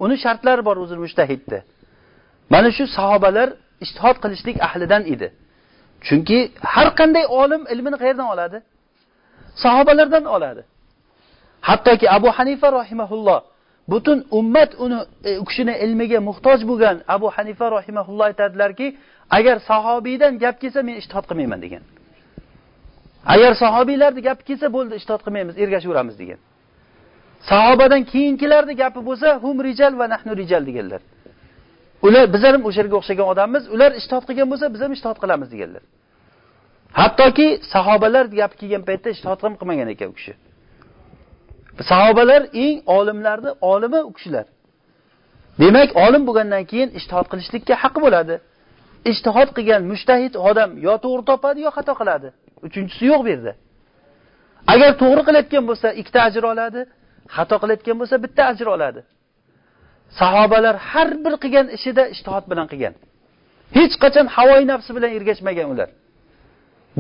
[0.05, 1.61] Uni shartlari bor o'zi mushtahidni
[2.53, 3.49] Mana shu sahobalar
[3.85, 5.29] ishtihod qilishlik ahlidan edi.
[6.07, 6.39] Chunki
[6.75, 8.59] har qanday olim ilmini qayerdan oladi?
[9.65, 10.63] Sahobalardan oladi.
[11.69, 13.39] Hattoki Abu Hanifa rahimahulloh
[13.89, 18.87] butun ummat uni e, u kishini ilmiga muhtoj bo'lgan Abu Hanifa rahimahulloh aytadilarki,
[19.37, 21.83] agar sahobiydan gap kelsa men ishtihod qilmayman degan.
[23.35, 26.41] Agar sahobiylarni gapi kelsa bo'ldi, ishtihod qilmaymiz, ergashaveramiz degan.
[27.51, 31.01] sahobadan keyingilarni gapi bo'lsa hum rijal va nahnu rijal deganlar.
[32.07, 35.49] Ular bizlar ham o'sha yerga o'xshagan odammiz ular ishtihod qilgan bo'lsa biz ham ishtihod qilamiz
[35.55, 35.83] deganlar.
[37.01, 40.33] Hattoki sahobalar gapi kelgan paytda ishtihod ham qilmagan ekan u kishi.
[41.91, 44.47] Sahobalar eng olimlarni olimi u kishilar.
[45.63, 48.35] Demak olim bo'lgandan keyin ishtihod qilishlikka haqqi bo'ladi.
[49.13, 52.29] Ishtihod qilgan mushtahid odam yo to'g'ri topadi yo xato qiladi.
[52.67, 53.53] Uchinchisi yo'q bu yerda.
[54.73, 56.81] Agar to'g'ri qilayotgan bo'lsa ikkita ajr oladi
[57.37, 59.01] xato qilayotgan bo'lsa bitta ajr oladi.
[60.21, 62.95] Sahobalar har bir qilgan ishida ishtihod bilan qilgan.
[63.77, 65.89] Hech qachon havoyi nafsi bilan ergashmagan ular.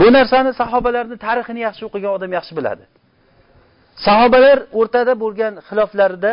[0.00, 2.84] Bu narsani sahobalarni tarixini yaxshi o'qigan odam yaxshi biladi.
[4.06, 6.32] Sahobalar o'rtada bo'lgan xiloflarida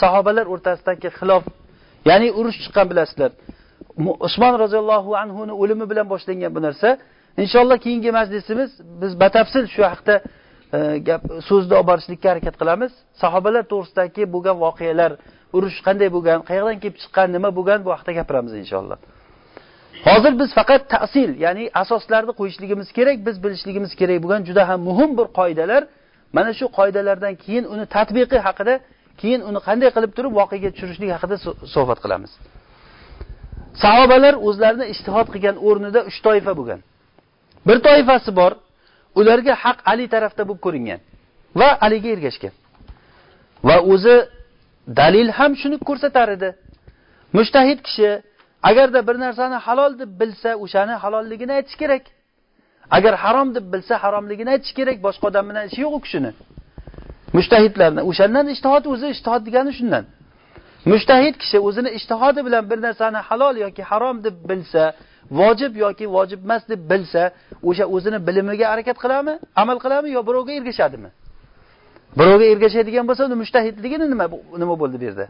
[0.00, 1.44] sahobalar o'rtasidagi xilof
[2.10, 3.30] ya'ni urush chiqqan bilasizlar.
[4.26, 6.88] Usmon roziyallohu anhuni o'limi bilan boshlangan bu narsa.
[7.42, 8.70] Inshaalloh keyingi majlisimiz
[9.02, 10.14] biz batafsil shu haqda
[10.76, 12.92] e, gap so'zni olib borishlikka harakat qilamiz.
[13.22, 15.12] Sahobalar to'g'risidagi bo'lgan voqealar
[15.56, 18.98] urush qanday bo'lgan qayerdan kelib chiqqan nima bo'lgan bu haqida gapiramiz inshaalloh.
[20.08, 25.10] Hozir biz faqat ta'sil ya'ni asoslarni qo'yishligimiz kerak biz bilishligimiz kerak bo'lgan juda ham muhim
[25.18, 25.82] bir qoidalar.
[26.36, 28.74] Mana shu qoidalardan keyin uni tatbiqi haqida
[29.20, 31.36] keyin uni qanday qilib turib voqeaga tushirishlik haqida
[31.74, 32.32] suhbat qilamiz.
[33.82, 36.80] Sahobalar o'zlarini ijtihod qilgan o'rnida uch toifa bo'lgan.
[37.68, 38.52] Bir toifasi bor
[39.20, 41.00] ularga haq ali tarafda bo'lib ko'ringan
[41.60, 42.54] va aliga ergashgan.
[43.68, 44.16] Va o'zi
[45.00, 46.50] dalil ham shuni ko'rsatar edi.
[47.36, 48.10] Mujtahid kishi
[48.70, 52.04] agarda bir narsani halol deb bilsa o'shani halolligini aytish kerak.
[52.96, 56.30] Agar harom deb bilsa haromligini aytish kerak boshqa odam bilan ishi yo'q u kishini.
[57.36, 60.04] Mujtahidlarni o'shandan ijtihod o'zi ijtihod degani shundan.
[60.86, 64.92] Mushtahid kishi o'zini ishtihodi bilan bir narsani halol yoki harom deb bilsa
[65.30, 67.30] vojib yoki vojib emas deb bilsa
[67.68, 71.10] o'sha o'zini bilimiga harakat qiladimi amal qiladimi yo birovga ergashadimi?
[72.18, 74.26] Birovga ergashadigan bo'lsa uni mushtahidligini nima
[74.62, 75.26] nima bo'ldi bu yerda?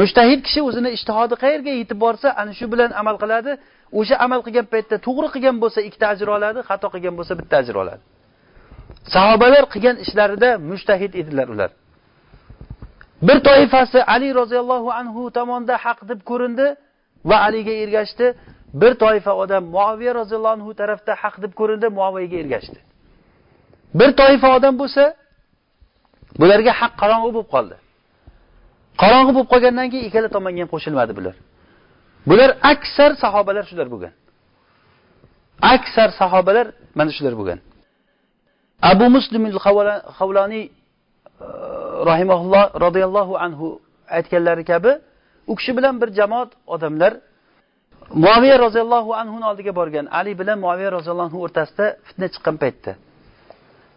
[0.00, 3.52] Mushtahid kishi o'zini ishtihodi qayerga yetib borsa ana shu bilan amal qiladi
[3.98, 7.74] o'sha amal qilgan paytda to'g'ri qilgan bo'lsa ikkita ajr oladi xato qilgan bo'lsa bitta ajr
[7.82, 8.02] oladi.
[9.14, 11.70] Sahobalar qilgan ishlarida mushtahid edilar ular.
[13.22, 16.66] Bir toifasi ali roziyallohu anhu tomonda haq deb ko'rindi
[17.24, 18.26] va aliga ergashdi.
[18.80, 22.78] Bir toifa odam muaviya roziyallohu anhu tarafda haq deb ko'rindi muaviyaga ergashdi.
[23.98, 25.04] Bir toifa odam bo'lsa
[26.40, 27.76] bularga haq qorong'i bo'lib qoldi.
[29.02, 31.34] Qorong'i bo'lib qolgandan keyin ikkala tomonga ham qo'shilmadi bular.
[32.30, 34.12] Bular aksar sahobalar shular bo'lgan.
[35.74, 36.66] Aksar sahobalar
[36.98, 37.58] mana shular bo'lgan.
[38.90, 39.42] Abu muslim
[40.18, 40.64] havloniy
[42.10, 43.80] rahimaulloh roziyallohu anhu
[44.16, 44.92] aytganlari kabi
[45.46, 47.12] u kishi bilan bir jamoat odamlar
[48.24, 50.06] muaviya roziyallohu anhuni oldiga borgan.
[50.10, 52.92] Ali bilan muaviya roziyallohu anhu o'rtasida fitna chiqqan paytda.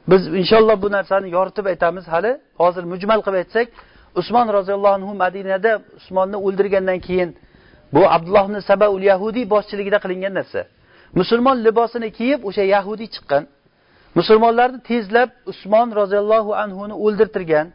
[0.10, 2.32] Biz inshaalloh bu narsani yoritib aytamiz hali.
[2.62, 3.68] Hozir mujmal qilib aytsak
[4.20, 7.30] usmon roziyallohu anhu madinada usmonni o'ldirgandan keyin
[7.94, 10.62] bu abdulloh ibn sabaul yahudiy boshchiligida qilingan narsa.
[11.20, 13.44] Musulmon libosini kiyib o'sha yahudiy chiqqan.
[14.18, 17.68] Musulmonlarni tezlab usmon roziyallohu anhuni o'ldirtirgan.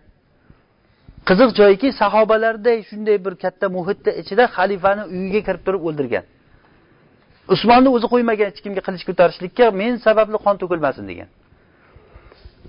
[1.29, 6.25] Qiziq joyki sahobalarday shunday bir katta muhitni ichida xalifani uyiga kirib turib o'ldirgan.
[7.55, 11.29] Usmonni o'zi qo'ymagan hech kimga qilich ko'tarishlikka men sababli qon to'kilmasin degan.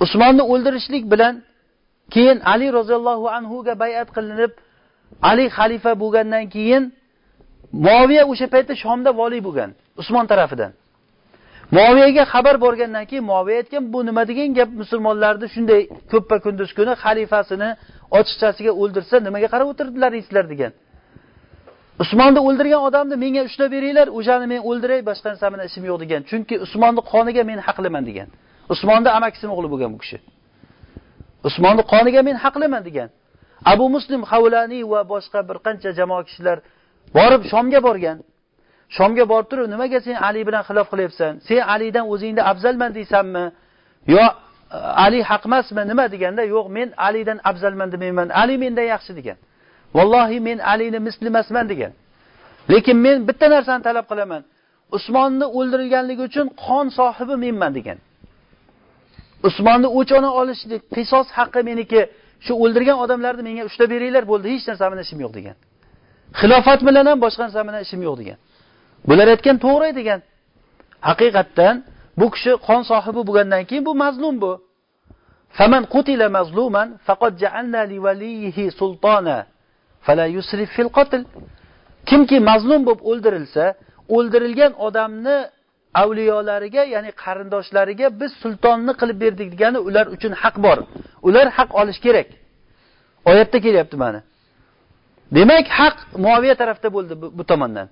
[0.03, 1.33] Usmonni o'ldirishlik bilan
[2.13, 4.51] keyin ali roziyallohu anhuga bayat qilinib
[5.29, 6.83] ali xalifa bo'lgandan keyin
[7.85, 9.69] muoviya o'sha paytda shomda voliy bo'lgan
[10.01, 10.71] usmon tarafidan.
[11.77, 16.93] Muoviyaga xabar borgandan keyin muoviya aytgan bu nima degan gap musulmonlarni shunday ko'ppa kunduz kuni
[17.03, 17.69] xalifasini
[18.19, 20.71] ochiqchasiga o'ldirsa nimaga qarab o'tirdilaringizlar degan.
[22.03, 26.21] Usmonni o'ldirgan odamni menga ushlab beringlar o'shani men o'ldiray boshqa narsa bilan ishim yo'q degan.
[26.29, 28.27] Chunki usmonni qoniga men haqliman degan.
[28.73, 30.17] Usmonni amakisini o'g'li bo'lgan bu kishi.
[31.49, 33.09] Usmonni qoniga men haqliman degan.
[33.73, 36.57] Abu muslim havlaniy va boshqa bir qancha jamoa kishilar
[37.17, 38.17] borib shomga borgan.
[38.97, 41.31] Shomga borib turib nimaga sen ali bilan xilof qilyapsan?
[41.47, 43.45] Sen alidan o'zingni afzalman deysanmi?
[44.13, 44.23] Yo
[44.71, 45.81] Э, ali haq emasmi?
[45.91, 46.43] Nima deganda?
[46.55, 48.27] Yo'q men alidan afzalman demayman.
[48.41, 49.37] Ali mendan yaxshi degan.
[49.97, 51.91] Vallohi men alini misli emasman degan.
[52.71, 54.41] Lekin men bitta narsani talab qilaman.
[54.97, 57.97] Usmonni o'ldirilganligi uchun qon sohibi menman degan.
[59.47, 62.01] Usmonni o'chona olishlik qisos haqqi meniki.
[62.45, 64.47] Shu o'ldirgan odamlarni menga ushlab beringlar bo'ldi.
[64.53, 65.55] Hech narsa bilan ishim yo'q degan.
[66.39, 68.37] Xilofat bilan ham boshqa narsa bilan ishim yo'q degan.
[69.09, 70.19] Bular aytgan to'g'ri degan.
[71.09, 71.75] Haqiqatdan
[72.19, 74.51] bu kishi qon sohibi bo'lgandan keyin bu mazlum bu.
[75.57, 79.37] Faman qutila mazluman faqat ja'alna liwaliyihi sultona
[80.05, 81.21] fala yusrif fil qatl.
[82.09, 83.65] Kimki mazlum bo'lib o'ldirilsa
[84.15, 85.37] o'ldirilgan odamni
[86.01, 90.77] avliyolariga ya'ni qarindoshlariga biz sultonni qilib berdik degani ular uchun haq bor.
[91.27, 92.29] Ular haq olish kerak.
[93.29, 94.19] Oyatda kelyapti mana.
[95.35, 97.87] Demak haq muoviya tarafda bo'ldi bu, bu tomondan.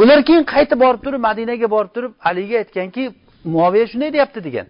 [0.00, 3.02] Ular keyin qaytib borib turib madinaga borib turib aliga aytganki
[3.54, 4.66] muoviya shunday deyapti degan.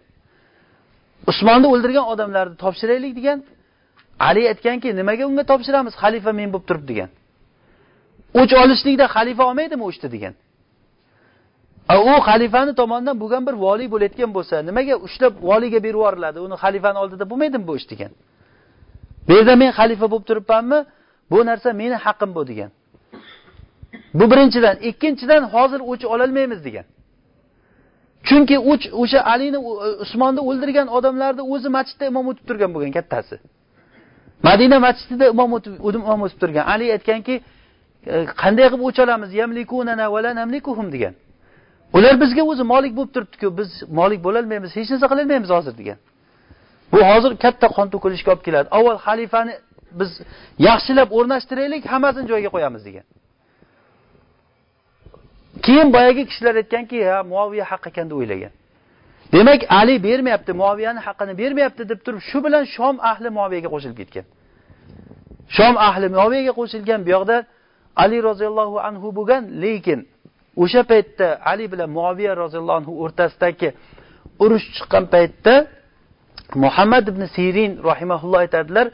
[1.31, 3.39] Usmonni o'ldirgan odamlarni topshiraylik degan.
[4.29, 5.95] Ali aytganki nimaga unga topshiramiz?
[6.03, 7.11] Xalifa men bo'lib turib degan.
[8.41, 10.35] O'ch olishlikda xalifa olmaydimi o'chni degan.
[12.13, 16.39] U xalifani tomonidan bo'lgan bir voliy bo'layotgan bo'lsa nimaga ushlab voliyga berib yuboriladi?
[16.47, 18.13] Uni xalifani oldida bo'lmaydimi bu ish degan.
[19.27, 20.79] Bu yerda men xalifa bo'lib turibmanmi?
[21.33, 22.71] Bu narsa meni haqqim bu degan.
[24.15, 24.77] Bu birinchidan.
[24.91, 26.87] Ikkinchidan hozir o'ch ololmaymiz degan.
[28.29, 29.59] Chunki o'ch o'sha alini
[30.05, 33.37] usmonni o'ldirgan odamlarni o'zi masjidda imom o'tib turgan bo'lgan kattasi.
[34.49, 36.65] Madina masjidida imom o'tib imom o'tib turgan.
[36.75, 37.35] Ali aytganki
[38.13, 39.31] e, qanday qilib o'ch olamiz?
[39.41, 41.15] Yamlikunana vala namlikuhum degan.
[41.97, 45.99] Ular bizga o'zi molik bo'lib turibdiku biz molik bo'lolmaymiz hech narsa qilolmaymiz hozir degan.
[46.93, 48.69] Bu hozir katta qon to'kilishga olib keladi.
[48.79, 49.55] Avval xalifani
[50.01, 50.11] biz
[50.69, 53.07] yaxshilab o'rnashtiraylik hammasini joyiga qo'yamiz degan.
[55.67, 58.53] Keyin boyagi kishilar aytganki ha muoviya haq ekan deb o'ylagan.
[59.33, 64.27] Demak ali bermayapti muaviyani haqqini bermayapti deb turib shu bilan shom ahli muoviyaga qo'shilib ketgan.
[65.57, 67.37] Shom ahli muoviyaga qo'shilgan bu yoqda
[68.03, 70.01] ali roziyallohu anhu bo'lgan lekin
[70.63, 73.69] o'sha paytda ali bilan muoviya roziyallohu anhu o'rtasidagi
[74.45, 75.55] urush chiqqan paytda
[76.65, 78.87] muhammad ibn sirin rahimaulloh aytadilar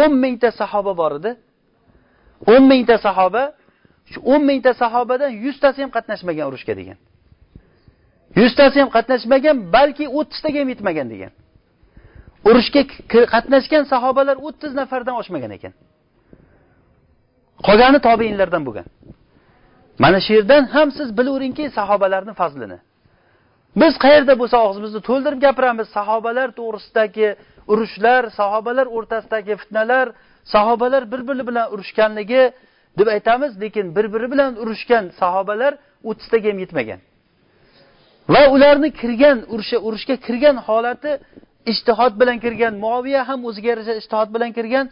[0.00, 1.30] o'n mingta sahoba bor edi.
[2.52, 3.42] O'n mingta sahoba
[4.12, 6.98] shu o'n mingta sahobadan yuztasi ham qatnashmagan urushga degan.
[8.40, 11.32] Yuztasi ham qatnashmagan balki o'ttiztaga ham yetmagan degan.
[12.48, 12.82] Urushga
[13.34, 15.72] qatnashgan sahobalar o'ttiz nafardan oshmagan ekan.
[17.66, 18.86] Qolgani tobeinlardan bo'lgan.
[20.02, 22.78] Mana shu yerdan ham siz bilaveringki sahobalarni fazlini.
[23.80, 25.86] Biz qayerda bo'lsa og'zimizni to'ldirib gapiramiz.
[25.98, 27.28] Sahobalar to'g'risidagi
[27.72, 30.06] urushlar sahobalar o'rtasidagi fitnalar
[30.54, 32.42] sahobalar bir biri bilan urushganligi
[32.98, 35.72] deb aytamiz lekin bir biri bilan urushgan sahobalar
[36.08, 37.00] o'ttiztaga ham yetmagan.
[38.34, 41.12] Va ularni kirgan urushga urushga kirgan holati
[41.72, 44.86] ishtihod bilan kirgan muoviya ham o'ziga yarasha ishtihod bilan kirgan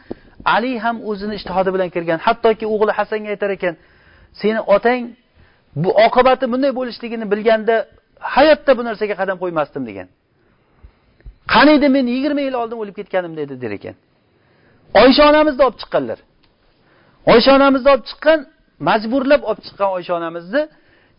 [0.55, 2.19] ali ham o'zini ishtihodi bilan kirgan.
[2.27, 3.75] Hattoki o'g'li hasanga aytar ekan
[4.41, 5.03] seni otang
[5.83, 7.75] bu oqibati bunday bo'lishligini bilganda
[8.35, 10.09] hayotda bu narsaga qadam qo'ymasdim degan.
[11.55, 13.95] Qaniydi men yigirma yil oldin o'lib ketganimda edi der ekan.
[15.03, 16.19] Oysha onamizni olib chiqqanlar.
[17.33, 18.39] Oysha onamizni olib chiqqan
[18.89, 20.63] majburlab olib chiqqan oysha onamizni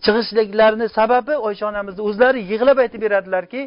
[0.04, 3.62] chiqishliklarini sababi oysha onamizni o'zlari yig'lab aytib beradilarki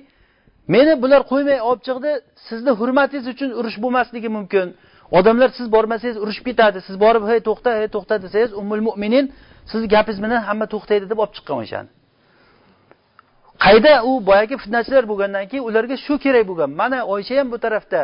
[0.74, 2.10] meni bular qo'ymay olib chiqdi
[2.48, 4.68] sizni hurmatingiz uchun urush bo'lmasligi mumkin.
[5.10, 9.24] Odamlar siz bormasangiz urushib ketadi siz borib hey to'xta hey to'xta desangiz ummul mo'minin
[9.70, 11.90] sizni gapingiz bilan hamma to'xtaydi deb olib chiqqan o'shani
[13.64, 18.02] qayda u boyagi fitnachilar bo'lgandan keyin ularga shu kerak bo'lgan mana oysha ham bu tarafda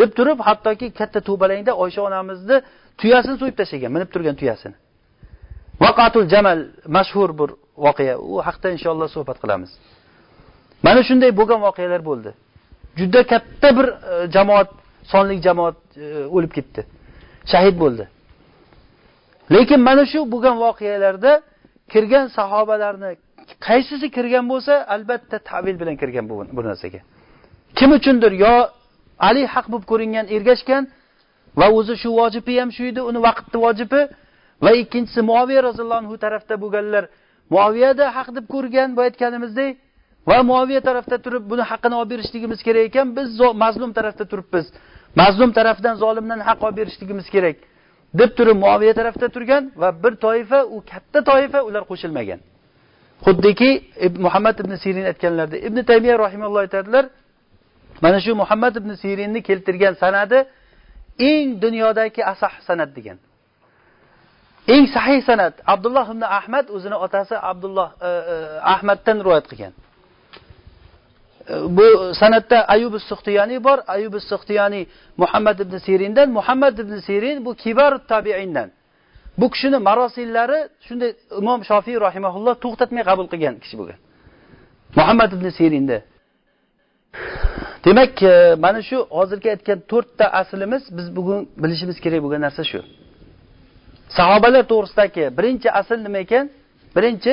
[0.00, 2.56] deb turib hattoki katta to'balangda oysha onamizni
[3.02, 4.76] tuyasini so'yib tashlagan minib turgan tuyasini.
[5.84, 6.58] Vaqatul jamal
[6.96, 7.50] mashhur bir
[7.86, 8.14] voqea.
[8.32, 9.70] U haqida inshaalloh suhbat qilamiz.
[10.86, 12.30] Mana shunday bo'lgan voqealar bo'ldi.
[12.98, 14.68] Juda katta bir e, jamoat
[15.12, 16.80] sonli jamoat e, o'lib ketdi.
[17.52, 18.04] Shahid bo'ldi.
[19.54, 21.32] Lekin mana shu bo'lgan voqealarda
[21.92, 23.10] kirgan sahobalarni
[23.66, 27.00] qaysisi kirgan bo'lsa albatta tavil bilan kirgan bu, bu narsaga.
[27.78, 28.54] Kim uchundir yo
[29.28, 30.82] ali haq bo'lib ko'ringan ergashgan
[31.58, 34.02] va o'zi shu vojibi ham shu edi uni vaqtni vojibi.
[34.64, 37.04] Va ikkinchisi muoviya roziyallohu anhu tarafda bo'lganlar
[37.54, 39.72] muoviyada haq deb ko'rgan boya aytganimizdek
[40.28, 43.28] va muoviya tarafda turib buni haqqini olib berishligimiz kerak ekan biz
[43.62, 44.66] mazlum tarafda turibmiz.
[45.20, 47.56] Mazlum tarafdan zolimdan haq olib berishligimiz kerak
[48.20, 52.40] deb turib muoviya tarafda turgan va bir toifa u katta toifa ular qo'shilmagan.
[53.26, 53.70] Xuddiki
[54.26, 57.04] muhammad ibn sirin aytganlaridek ibn taymiya rahimalloh aytadilar
[58.04, 60.38] mana shu muhammad ibn sirinni keltirgan sanadi
[61.28, 63.18] eng dunyodagi asah sanat degan.
[64.74, 65.54] Eng sahih sanat.
[65.74, 68.34] Abdulloh ibn ahmad o'zini otasi abdulloh e, e,
[68.74, 69.72] ahmaddan rivoyat qilgan.
[71.50, 71.86] E, bu
[72.20, 73.78] sanatda ayub suxtiyoniy bor.
[73.94, 74.84] Ayub suxtiyoniy
[75.22, 76.28] muhammad ibn sirindan.
[76.38, 78.68] Muhammad ibn sirin bu kibar tabiindan.
[79.38, 84.00] Bu kishini marosillari shunday imom shofiy rahimaulloh to'xtatmay qabul qilgan kishi bo'lgan
[84.98, 85.98] muhammad ibn sirinda.
[87.84, 92.80] Demak e, mana shu hozirgi aytgan to'rtta aslimiz biz bugun bilishimiz kerak bo'lgan narsa shu.
[94.18, 96.44] Sahobalar to'g'risidagi birinchi asl nima ekan?
[96.96, 97.32] Birinchi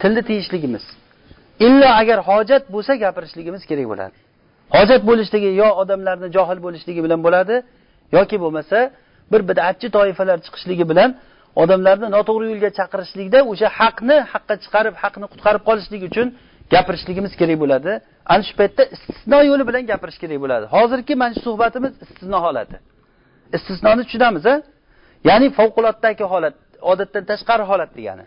[0.00, 0.84] tilni tiyishligimiz.
[1.66, 4.16] Illo agar hojat bo'lsa gapirishligimiz kerak bo'ladi.
[4.76, 7.56] Hojat bo'lishligi yo odamlarni johil bo'lishligi bilan bo'ladi
[8.16, 8.78] yoki bo'lmasa
[9.32, 11.10] bir bidatchi toifalar chiqishligi bilan
[11.62, 16.26] odamlarni noto'g'ri yo'lga chaqirishlikda o'sha haqni haqqa chiqarib haqni qutqarib qolishlik uchun
[16.74, 17.92] gapirishligimiz kerak bo'ladi.
[18.32, 20.64] Ana shu paytda istisno yo'li bilan gapirish kerak bo'ladi.
[20.74, 22.76] Hozirgi mana shu suhbatimiz istisno holati.
[23.56, 24.54] Istisnoni tushunamiz a?
[25.28, 26.54] Ya'ni favqulotdagi holat
[26.92, 28.24] odatdan tashqari holat degani.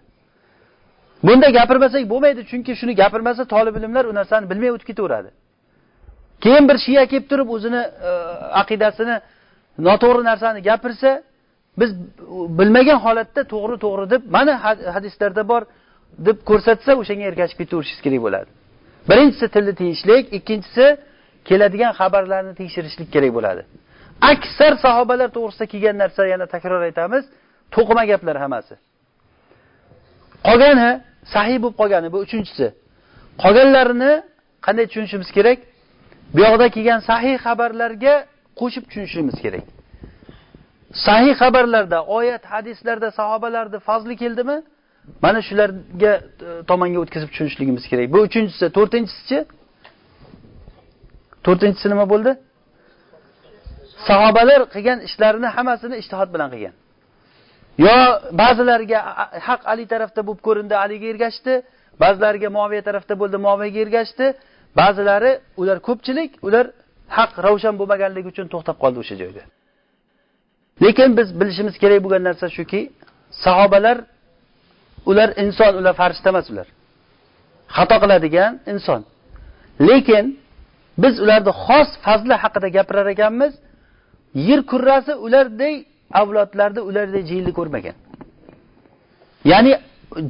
[1.27, 5.29] Bunda gapirmasak bo'lmaydi chunki shuni gapirmasa tolib ilmlar u narsani bilmay o'tib ketaveradi.
[6.43, 8.11] Keyin bir shiya kelib turib o'zini e,
[8.61, 9.15] aqidasini
[9.87, 11.09] noto'g'ri narsani gapirsa
[11.79, 11.91] biz
[12.59, 14.53] bilmagan holatda to'g'ri to'g'ri deb mana
[14.95, 15.61] hadislarda bor
[16.27, 18.49] deb ko'rsatsa o'shanga ergashib ketaverishingiz kerak bo'ladi.
[19.09, 20.85] Birinchisi tilni tiyishlik ikkinchisi
[21.49, 23.61] keladigan xabarlarni tekshirishlik kerak bo'ladi.
[24.31, 27.23] Aksar sahobalar to'g'risida kelgan narsa yana takror aytamiz
[27.75, 28.73] to'qima gaplar hammasi.
[30.47, 30.89] Qolgani
[31.33, 32.67] sahiy bo'lib qolgani bu uchinchisi.
[33.43, 34.13] Qolganlarini
[34.65, 35.59] qanday tushunishimiz kerak?
[36.33, 38.15] Bu yoqda kelgan sahiy xabarlarga
[38.59, 39.65] qo'shib tushunishimiz kerak.
[41.07, 44.57] Sahiy xabarlarda oyat hadislarda sahobalarni fazli keldimi?
[45.23, 46.21] Mana shularga e,
[46.69, 48.07] tomonga o'tkazib tushunishligimiz kerak.
[48.13, 48.65] Bu uchinchisi.
[48.77, 49.39] To'rtinchisichi?
[51.45, 52.31] To'rtinchisi nima bo'ldi?
[54.07, 56.75] Sahobalar qilgan ishlarini hammasini ishtihod bilan qilgan.
[57.85, 57.97] Yo
[58.41, 58.99] ba'zilariga
[59.47, 61.53] haq ali tarafda bo'lib ko'rindi aliga ergashdi.
[62.03, 64.25] Ba'zilariga muaviya tarafda bo'ldi muaviyaga ergashdi.
[64.79, 65.31] Ba'zilari
[65.61, 66.65] ular ko'pchilik ular
[67.17, 69.43] haq ravshan bo'lmaganligi uchun to'xtab qoldi o'sha joyda
[70.85, 72.81] lekin biz bilishimiz kerak bo'lgan narsa shuki
[73.45, 73.97] sahobalar
[75.09, 76.67] ular inson ular farishta emas ular.
[77.75, 79.01] Xato qiladigan inson.
[79.87, 80.25] Lekin
[81.03, 83.53] biz ularni xos fazli haqida gapirar ekanmiz.
[84.47, 85.75] Yer kurrasi ulardek
[86.21, 87.95] avlodlarni ulardek jiyilni ko'rmagan.
[89.51, 89.73] Ya'ni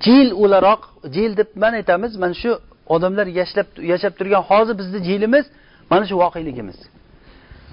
[0.05, 0.81] jil o'laroq
[1.15, 2.51] jil deb man aytamiz mana shu
[2.95, 5.45] odamlar yashlab yashab turgan hozir bizni jilimiz
[5.91, 6.77] mana shu voqeligimiz.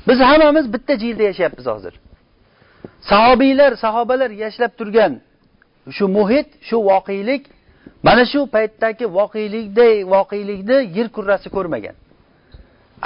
[0.09, 1.95] Biz hammamiz bitta jilda yashayapmiz hozir.
[3.11, 5.13] Sahobiylar sahobalar yashlab turgan
[5.97, 7.43] shu muhit shu voqelik
[8.07, 11.97] mana shu paytdagi voqelikday voqelikni yer kurrasi ko'rmagan.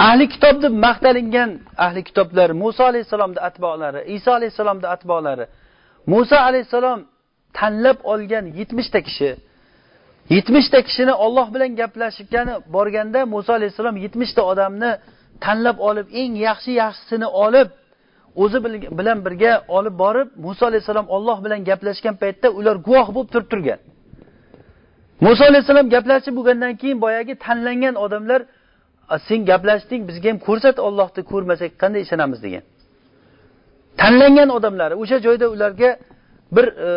[0.07, 1.49] Ahli kitob deb maqtalingan
[1.85, 5.45] ahli kitoblar muso alayhissalomni atbolari iso alayhissalomni atbolari
[6.13, 6.99] muso alayhissalom
[7.59, 9.29] tanlab olgan yetmishta kishi
[10.35, 14.91] yetmishta kishini olloh bilan gaplashgani borganda muso alayhissalom yetmishta odamni
[15.45, 17.67] tanlab olib eng yaxshi yaxshisini olib
[18.35, 18.59] o'zi
[18.99, 23.79] bilan birga olib borib muso alayhissalom olloh bilan gaplashgan paytda ular guvoh bo'lib turib turgan.
[25.25, 28.41] Muso alayhissalom gaplashib bo'lgandan keyin boyagi tanlangan odamlar
[29.27, 32.39] sen gaplashding bizga ham ko'rsat ollohni ko'rmasak qanday ishonamiz?
[32.45, 32.63] degan.
[34.01, 35.89] Tanlangan odamlari o'sha joyda ularga
[36.55, 36.89] bir e,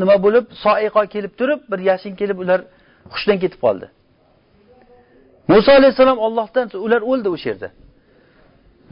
[0.00, 2.60] nima bo'lib soiqo kelib turib bir yashin kelib ular
[3.12, 3.86] hushdan ketib qoldi.
[5.52, 7.68] Muso alayhissalom ollohdan ular o'ldi o'sha yerda.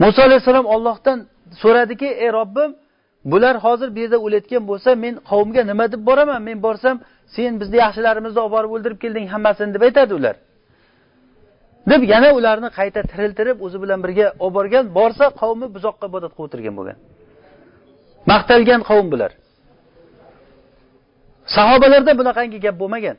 [0.03, 1.17] Muso alayhissalom ollohdan
[1.61, 2.71] so'radiki ey robbim
[3.31, 6.41] bular hozir bu yerda o'layotgan bo'lsa men qavmga nima deb boraman?
[6.47, 6.95] Men borsam
[7.35, 10.35] sen bizni yaxshilarimizni olib borib o'ldirib kelding hammasini deb aytadi ular.
[11.91, 16.47] Deb yana ularni qayta tiriltirib o'zi bilan birga olib borgan borsa qavmi buzoqqa ibodat qilib
[16.47, 16.97] o'tirgan bo'lgan.
[18.31, 19.31] Maqtalgan qavm bular.
[21.55, 23.17] Sahobalarda bunaqangi gap bo'lmagan.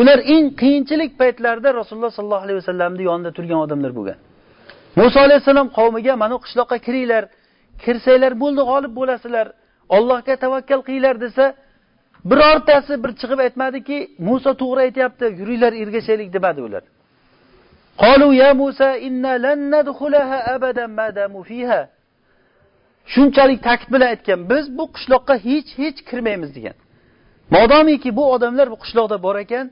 [0.00, 4.18] Ular eng qiyinchilik paytlarida rasululloh sollallohu alayhi vasallamni yonida turgan odamlar bo'lgan.
[4.98, 7.24] Musa alayhissalom qavmiga mana qishloqqa kiringlar,
[7.82, 9.46] kirsanglar bo'ldi g'olib bo'lasizlar,
[9.96, 11.44] Allohga tavakkal qilinglar desa,
[12.30, 16.84] birortasi bir chiqib aytmadiki, Musa to'g'ri aytyapti, yuringlar ergashaylik demadi ular.
[20.54, 20.90] Abadan.
[23.12, 26.76] Shunchalik ta'kid bilan aytgan, biz bu qishloqqa hech hech kirmaymiz degan.
[27.54, 29.66] Modomiki bu odamlar bu qishloqda bor ekan,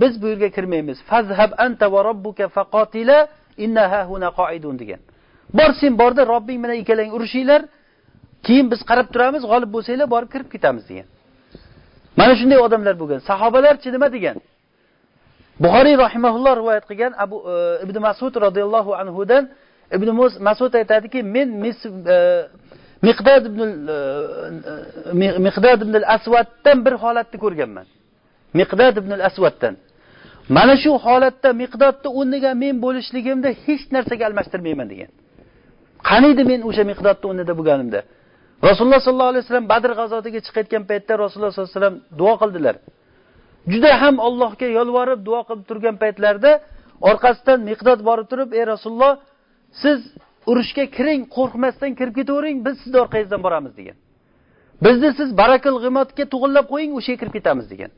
[0.00, 0.98] biz bu yerga kirmaymiz.
[1.10, 3.18] Fazhab anta va robbuka faqatila
[3.64, 5.00] innaha huna qoidun degan.
[5.58, 7.62] Bor sen borda robbing bilan ikkalang urushinglar
[8.46, 11.06] keyin biz qarab turamiz g'olib bo'lsanglar borib kirib ketamiz degan.
[12.18, 13.20] Mana shunday odamlar bo'lgan.
[13.30, 14.36] Sahobalarchi nima degan?
[15.62, 17.54] Buxoriy rahimaulloh rivoyat qilgan abu e,
[17.84, 19.44] ibn masud roziyallohu anhudan
[19.96, 20.08] ibn
[20.48, 21.48] masud aytadiki men
[22.14, 22.16] e,
[23.08, 23.60] miqdad ibn
[23.94, 23.98] e,
[25.26, 27.86] e miqdod ibn asvaddan bir holatni ko'rganman.
[28.60, 29.74] Miqdad ibn asvaddan
[30.56, 35.10] mana shu holatda miqdodni o'rniga men bo'lishligimda hech narsaga almashtirmayman degan.
[36.08, 38.00] Qaniydi men o'sha miqdodni o'rnida bo'lganimda?
[38.68, 42.74] Rasululloh sollallohu alayhi vasallam badr g'azotiga chiqayotgan paytda rasululloh sollallohu alayhi vasallam duo qildilar.
[43.72, 46.52] Juda ham allohga yolvorib duo qilib turgan paytlarida
[47.10, 49.12] orqasidan miqdod borib turib ey rasululloh
[49.82, 49.98] siz
[50.50, 53.96] urushga kiring qo'rqmasdan kirib ketavering biz sizni orqangizdan boramiz degan.
[54.84, 57.90] Bizni siz barakil g'imotga to'g'irlab qo'ying o'sha yerga kirib ketamiz degan.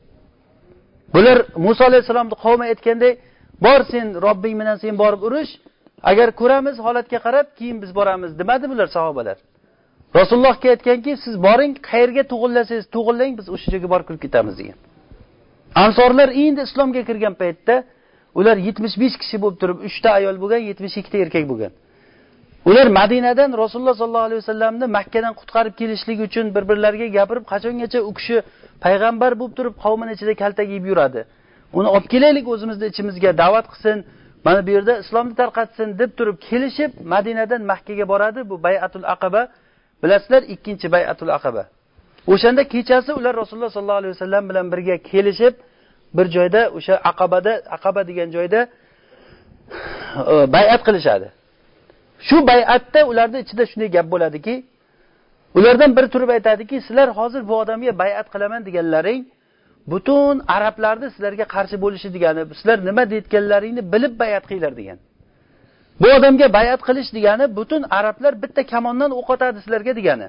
[1.13, 3.13] Bular muso alayhissalomni qavmi aytganday
[3.65, 5.51] bor sen robbing bilan sen borib urush
[6.11, 8.31] agar ko'ramiz holatga qarab keyin biz boramiz.
[8.39, 9.37] demadi bular sahobalar.
[10.19, 14.55] Rasulullohga aytganki siz boring qayerga tug'illasangiz tug'illang biz o'sha joyga borib kirib ketamiz.
[14.61, 14.77] degan.
[15.83, 17.75] Ansorlar endi islomga kirgan paytda
[18.39, 21.71] ular yetmish besh kishi bo'lib turib uchta ayol bo'lgan yetmish ikkita erkak bo'lgan.
[22.69, 28.11] Ular madinadan rasululloh sollallohu alayhi vasallamni makkadan qutqarib kelishlik uchun bir birlariga gapirib qachongacha u
[28.17, 28.35] kishi
[28.83, 31.21] payg'ambar bo'lib turib qavmini ichida kaltak yeb yuradi.
[31.77, 33.97] Uni olib kelaylik o'zimizni ichimizga da'vat qilsin.
[34.45, 39.41] Mana bu yerda islomni tarqatsin deb turib kelishib madinadan makkaga boradi bu bayatul aqaba.
[40.03, 41.63] Bilasizlar ikkinchi bayatul aqaba.
[42.33, 45.53] O'shanda kechasi ular rasululloh sollallohu alayhi vasallam bilan birga kelishib
[46.17, 48.59] bir joyda o'sha aqabada aqaba degan joyda
[50.31, 51.27] e, bayat qilishadi.
[52.27, 54.53] Shu bayatda ularni ichida shunday gap bo'ladiki
[55.57, 59.21] ulardan biri turib aytadiki sizlar hozir bu odamga bayat qilaman deganlaring
[59.91, 64.97] butun arablarni sizlarga qarshi bo'lishi degani sizlar nima deyotganlaringni bilib bayat qilinglar degan.
[66.01, 70.27] Bu odamga bayat qilish degani butun arablar bitta kamondan o'q otadi sizlarga degani.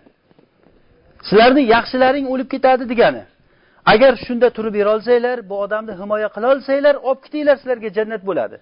[1.28, 3.22] Sizlarni yaxshilaring o'lib ketadi degani.
[3.92, 8.56] Agar shunda turib berolsanglar bu odamni himoya qilolsanglar olib ketinglar sizlarga jannat bo'ladi.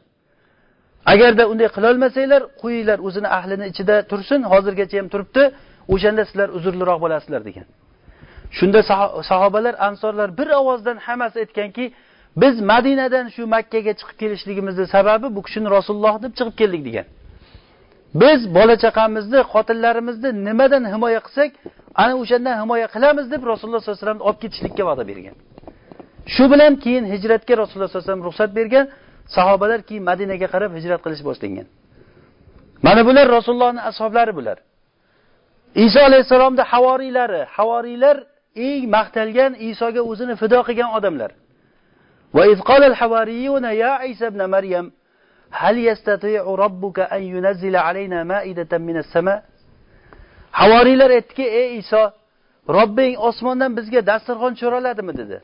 [1.13, 5.43] Agarda unday qilolmasanglar qo'yinglar o'zini ahlini ichida tursin hozirgacha ham turibdi.
[5.95, 7.67] O'shanda sizlar uzrliroq bo'lasizlar degan.
[8.59, 8.81] Shunda
[9.31, 11.85] sahobalar ansorlar bir ovozdan hammasi aytganki
[12.37, 17.07] biz madinadan shu makkaga chiqib kelishligimizni sababi bu kishini rasululloh deb chiqib keldik degan.
[18.23, 21.51] Biz bola chaqamizni xotinlarimizni nimadan himoya qilsak
[22.03, 25.37] ana o'shandan himoya qilamiz deb rasululloh sollallohu alayhi vasallamni olib ketishlikka va'da bergan.
[26.35, 28.85] Shu bilan keyin hijratga rasululloh sollallohu alayhi vasallam ruxsat bergan
[29.37, 31.67] sahobalar keyin madinaga qarab hijrat qilish boshlangan
[32.87, 34.59] mana bular rasulullohni ashoblari bular.
[35.75, 38.17] Iso alayhissalomni havoriylari, havoriylar
[38.57, 41.31] eng maqtalgan Isoga o'zini fido qilgan odamlar.
[42.35, 42.43] Va
[42.91, 44.87] al-hawariyuna ya Isa ibn Maryam
[45.51, 45.77] hal
[46.63, 49.43] rabbuka an yunzila alayna ma'idatan sama?
[50.51, 52.13] Havoriylar aytdiki, ey Iso,
[52.69, 55.41] Robbing osmondan bizga dasturxon tushiroladimi dedi.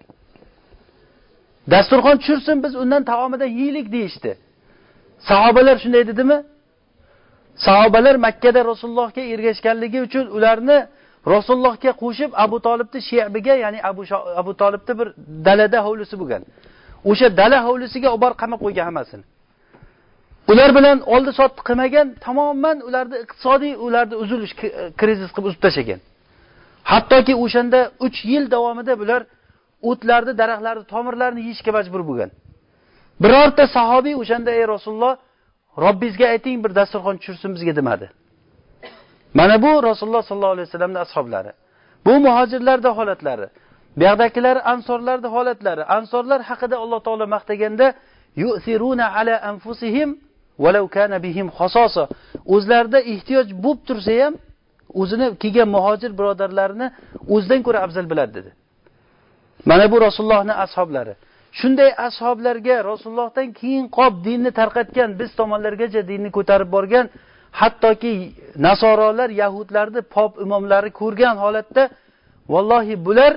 [1.71, 4.39] Dasturxon tushirsin, biz undan taomidan yeylik deyishdi.
[5.29, 6.39] Sahobalar shunday dedimi?
[7.67, 10.79] Sahobalar makkada rasulullohga ergashganligi uchun ularni
[11.35, 14.03] rasulullohga qo'shib abu tolibni shebiga ya'ni abu,
[14.41, 15.09] abu tolibni bir
[15.47, 16.43] dalada hovlisi bo'lgan.
[17.11, 19.25] O'sha dala hovlisiga olib borib qamab qo'ygan hammasini.
[20.51, 24.55] Ular bilan oldi sotdi qilmagan tamoman ularni iqtisodiy ularni uzilish
[25.01, 26.01] krizis qilib uzib tashlagan.
[26.93, 29.21] Hattoki o'shanda uch yil davomida bular
[29.91, 32.31] o'tlarni daraxtlarni tomirlarini yeyishga majbur bo'lgan.
[33.23, 35.15] Birorta sahobiy o'shanda ey rasululloh
[35.85, 38.07] robbingizga ayting bir dasturxon tushirsin bizga demadi.
[39.35, 41.53] Mana bu rasululloh sollallohu alayhi vasallamni ashoblari
[42.07, 43.47] bu muhojirlarni holatlari
[43.97, 47.87] bu yoqdagilar ansorlarni holatlari ansorlar haqida alloh taolo maqtaganda
[48.37, 50.11] yusiruna ala anfusihim
[50.65, 51.49] walau kana bihim
[52.55, 54.35] o'zlarida ehtiyoj bo'lib tursa ham
[55.01, 56.87] o'zini kelgan muhojir birodarlarini
[57.35, 58.51] o'zidan ko'ra afzal biladi dedi.
[59.71, 61.15] Mana bu rasulullohni ashoblari.
[61.61, 67.07] Shunday ashoblarga rasulullohdan keyin qolib dinni tarqatgan biz tomonlargacha dinni ko'tarib borgan
[67.61, 68.13] hattoki
[68.67, 71.83] nasorolar yahudlarni pop imomlari ko'rgan holatda
[72.53, 73.33] vallohi bular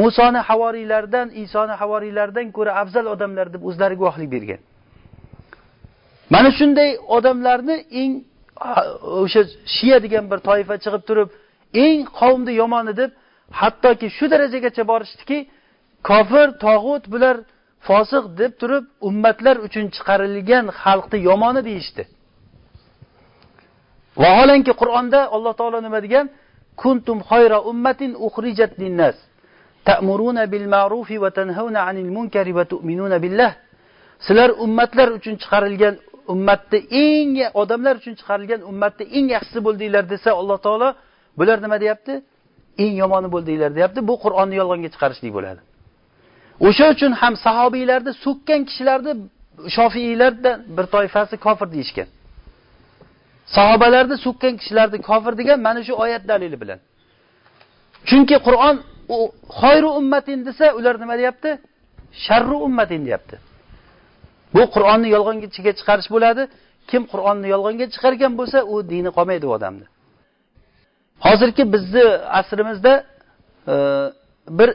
[0.00, 4.60] musoni havoriylaridan isoni havoriylaridan ko'ra afzal odamlar deb o'zlari guvohlik bergan.
[6.30, 8.12] Mana shunday odamlarni eng
[9.22, 9.42] o'sha
[9.76, 11.28] shiya degan bir toifa chiqib turib
[11.84, 13.10] eng qavmni yomoni deb
[13.60, 15.38] hattoki shu darajagacha borishdiki
[16.08, 17.36] kofir tog'ut bular
[17.86, 22.02] fosiq deb turib ummatlar uchun chiqarilgan xalqni yomoni deyishdi.
[24.22, 26.26] Vaholanki qur'onda alloh taolo nima degan?
[26.82, 29.16] Kuntum xayra ummatin uxrijat linnas
[29.88, 33.52] ta'muruna bil ma'rufi va tanhauna anil munkari va tu'minuna billah.
[34.26, 35.94] Sizlar ummatlar uchun chiqarilgan
[36.32, 40.88] ummatni eng odamlar uchun chiqarilgan ummatni eng yaxshisi bo'ldinglar desa alloh taolo
[41.38, 42.14] bular nima deyapti?
[42.84, 44.00] Eng yomoni bo'ldinglar deyapti.
[44.08, 45.60] Bu qur'onni yolg'onga chiqarishlik bo'ladi.
[46.66, 49.12] O'sha uchun ham sahobiylarni so'kkan kishilarni
[49.76, 52.08] shofiylardan bir toifasi kofir deyishgan.
[53.56, 56.78] Sahobalarni so'kkan kishilarni kofir degan mana shu oyat dalili bilan.
[58.08, 58.76] Chunki qur'on
[59.60, 61.50] xoyru ummatin desa ular nima deyapti?
[62.24, 63.36] Sharru ummatin deyapti.
[64.54, 65.48] Bu qur'onni yolg'onga
[65.78, 66.42] chiqarish bo'ladi.
[66.90, 69.86] Kim qur'onni yolg'onga chiqargan bo'lsa u dini qolmaydi u odamni.
[71.26, 72.04] Hozirgi bizni
[72.40, 72.92] asrimizda
[73.72, 73.74] e,
[74.58, 74.70] bir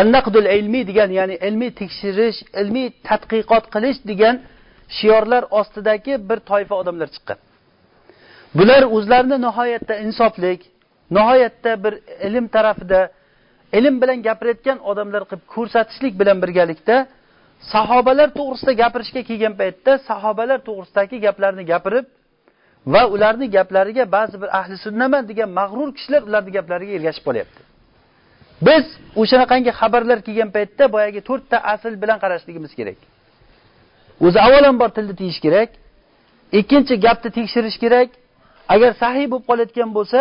[0.00, 4.36] annaqdul ilmiy degan ya'ni ilmiy tekshirish ilmiy tadqiqot qilish degan
[4.98, 7.38] shiorlar ostidagi bir toifa odamlar chiqqan.
[8.58, 10.60] Bular o'zlarini nihoyatda insoflik
[11.16, 11.94] nihoyatda bir
[12.26, 13.00] ilm tarafida
[13.78, 16.96] ilm bilan gapirayotgan odamlar qilib ko'rsatishlik bilan birgalikda
[17.72, 22.06] sahobalar to'g'risida gapirishga kelgan paytda sahobalar to'g'risidagi gaplarni gapirib
[22.92, 27.73] va ularni gaplariga ba'zi bir ahli sunnaman degan mag'rur kishilar ularni gaplariga ergashib qolyapti.
[28.66, 28.84] Biz
[29.20, 32.98] o'shanaqangi xabarlar kelgan paytda boyagi to'rtta asl bilan qarashligimiz kerak.
[34.26, 35.70] O'zi avvalambor tilni tiyish kerak
[36.58, 38.08] ikkinchi gapni tekshirish kerak.
[38.74, 40.20] Agar sahiy bo'lib qolayotgan bo'lsa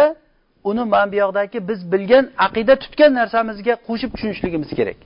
[0.69, 4.97] uni mana bu yoqdagi biz bilgan aqida tutgan narsamizga qo'shib tushunishligimiz kerak.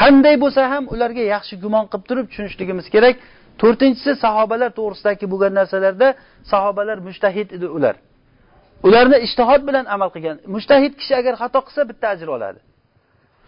[0.00, 3.14] Qanday bo'lsa ham ularga yaxshi gumon qilib turib tushunishligimiz kerak.
[3.60, 6.08] To'rtinchisi sahobalar to'g'risidagi bo'lgan narsalarda
[6.52, 7.94] sahobalar mushtahid edi ular.
[8.86, 10.36] Ularni ishtihod bilan amal qilgan.
[10.54, 12.60] Mushtahid kishi agar xato qilsa bitta ajr oladi.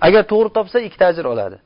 [0.06, 1.56] Agar to'g'ri topsa ikkita ajr oladi.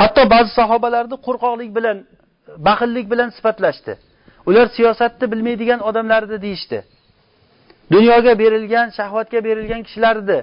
[0.00, 1.96] Hatto ba'zi sahobalarni qo'rqoqlik bilan
[2.68, 3.92] baxillik bilan sifatlashdi.
[4.48, 6.78] Ular siyosatni bilmaydigan odamlar edi deyishdi.
[7.94, 10.38] Dunyoga berilgan shahvatga berilgan kishilar edi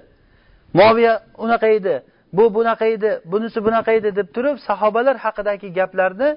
[0.73, 1.95] moviya unaqa edi
[2.33, 6.29] bu bunaqa edi bunisi bunaqa edi deb turib sahobalar haqidagi gaplarni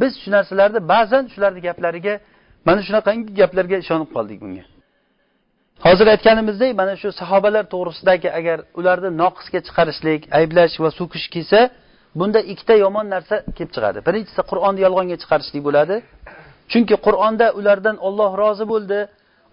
[0.00, 2.14] biz shu narsalarni ba'zan shularni gaplariga
[2.66, 4.64] mana shunaqangi gaplarga ishonib qoldik bunga.
[5.86, 11.60] Hozir aytganimizdek mana shu sahobalar to'g'risidagi agar ularni noqisga chiqarishlik ayblash va so'kish kelsa
[12.20, 13.98] bunda ikkita yomon narsa kelib chiqadi.
[14.08, 15.96] Birinchisi qur'onni yolg'onga chiqarishlik bo'ladi.
[16.72, 18.98] Chunki qur'onda ulardan olloh rozi bo'ldi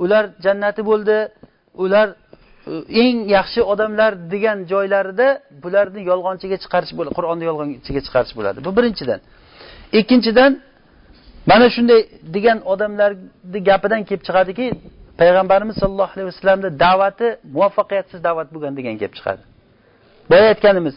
[0.03, 1.17] ular jannati bo'ldi
[1.83, 2.07] ular
[2.71, 5.27] e, eng yaxshi odamlar degan joylarida
[5.63, 8.59] bularni yolg'onchiga chiqarish bo'ladi qur'onni yolg'onchiga chiqarish bo'ladi.
[8.65, 9.19] Bu birinchidan.
[9.99, 10.51] Ikkinchidan
[11.49, 12.01] mana shunday
[12.35, 14.65] degan odamlarni gapidan kelib chiqadiki
[15.19, 19.41] payg'ambarimiz sollallohu alayhi vasallamni da'vati muvaffaqiyatsiz da'vat bo'lgan degan kelib chiqadi.
[20.31, 20.95] Boya aytganimiz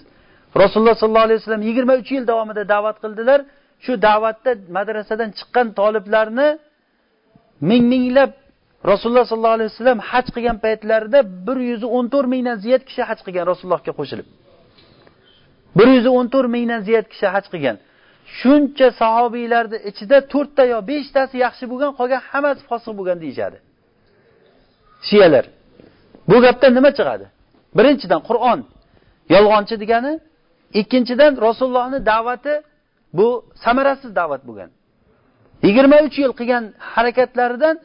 [0.62, 3.40] rasululloh sollallohu alayhi vasallam yigirma uch yil davomida da'vat qildilar.
[3.84, 6.48] Shu da'vatda madrasadan chiqqan toliblarni
[7.70, 8.30] ming minglab
[8.90, 13.18] rasululloh sollallohu alayhi vasallam haj qilgan paytlarida bir yuz o'n to'rt mingdan ziyod kishi haj
[13.26, 14.26] qilgan rasulullohga qo'shilib.
[15.78, 17.76] Bir yuz o'n to'rt mingdan ziyod kishi haj qilgan.
[18.40, 23.58] Shuncha sahobiylarni ichida to'rtta yo beshtasi yaxshi bo'lgan qolgan hammasi fosiq bo'lgan deyishadi.
[25.08, 25.44] Shiyalar
[26.30, 27.26] bu gapdan nima chiqadi?
[27.78, 28.60] Birinchidan qur'on
[29.34, 30.12] yolg'onchi degani
[30.80, 32.54] ikkinchidan rasulullohni da'vati
[33.18, 33.28] bu
[33.64, 34.70] samarasiz da'vat bo'lgan.
[35.66, 37.76] Yigirma uch yil qilgan harakatlaridan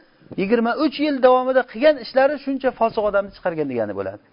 [0.42, 4.24] yigirma uch yil davomida qilgan ishlari shuncha fosiq odamni chiqargan degani bo'ladi.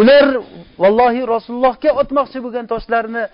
[0.00, 0.26] Ular
[0.82, 3.24] vallohi rasulullohga otmoqchi bo'lgan toshlarni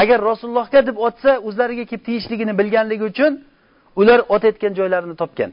[0.00, 3.32] agar rasulullohga deb otsa o'zlariga kelib tegishligini bilganligi uchun
[4.00, 5.50] ular otayotgan joylarini topgan.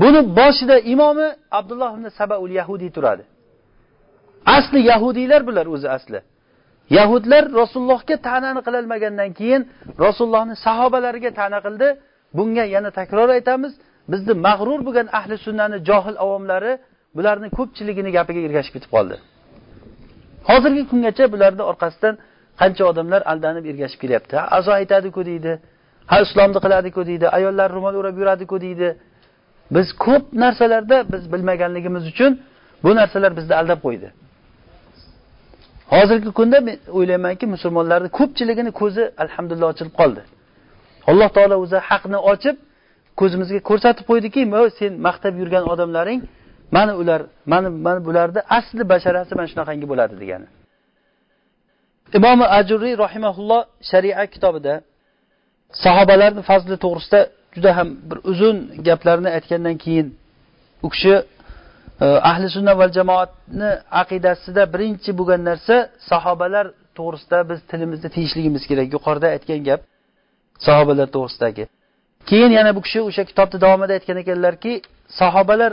[0.00, 3.24] Buni boshida imomi abdulloh ibn sabaul yahudiy turadi.
[4.56, 6.20] Asli yahudiylar bular o'zi asli.
[6.98, 9.62] Yahudlar rasulullohga ta'nani qilolmagandan keyin
[10.04, 11.88] rasulullohni sahobalariga ta'na qildi.
[12.38, 13.72] Bunga yana takror aytamiz
[14.12, 16.72] bizni mag'rur bo'lgan ahli sunnani johil avomlari
[17.16, 19.16] bularni ko'pchiligini gapiga ergashib ketib qoldi.
[20.48, 22.14] Hozirgi kungacha bularni orqasidan
[22.60, 24.34] qancha odamlar aldanib ergashib kelyapti?
[24.40, 25.52] Ha azo aytadiku deydi.
[26.10, 27.26] Ha islomni qiladiku deydi.
[27.38, 28.88] Ayollar ro'mol o'rab yuradiku deydi.
[29.74, 32.32] Biz ko'p narsalarda biz bilmaganligimiz uchun
[32.84, 34.08] bu narsalar bizni aldab qo'ydi.
[35.94, 40.22] Hozirgi kunda men o'ylaymanki musulmonlarni ko'pchiligini ko'zi alhamdulillah ochilib qoldi.
[41.10, 42.56] Alloh taolo o'zi haqni ochib
[43.20, 44.40] ko'zimizga ko'rsatib qo'ydiki
[44.78, 46.20] sen maqtab yurgan odamlaring
[46.76, 47.20] mana ular
[47.52, 50.46] mana mana bularni asli basharasi mana shunaqangi bo'ladi degani.
[52.18, 54.74] Imomi ajuriy rahimaulloh sharia kitobida
[55.84, 57.20] sahobalarni fazli to'g'risida
[57.54, 58.56] juda ham bir uzun
[58.88, 60.08] gaplarni aytgandan keyin
[60.86, 61.14] u kishi
[62.04, 63.70] e, ahli sunna va jamoatni
[64.02, 65.76] aqidasida birinchi bo'lgan narsa
[66.10, 66.66] sahobalar
[66.98, 68.86] to'g'risida biz tilimizni tiyishligimiz kerak.
[68.96, 69.80] Yuqorida aytgan gap
[70.66, 71.64] sahobalar to'g'risidagi.
[72.30, 74.72] Keyin yana bu kishi o'sha kitobni davomida aytgan ekanlarki
[75.20, 75.72] sahobalar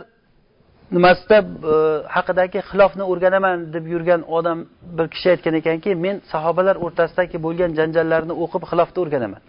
[0.96, 1.38] nimasida
[1.74, 1.74] e,
[2.16, 4.60] haqidagi xilofni o'rganaman deb yurgan odam
[4.98, 9.42] bir kishi aytgan ekanki men sahobalar o'rtasidagi bo'lgan janjallarni o'qib xilofni o'rganaman.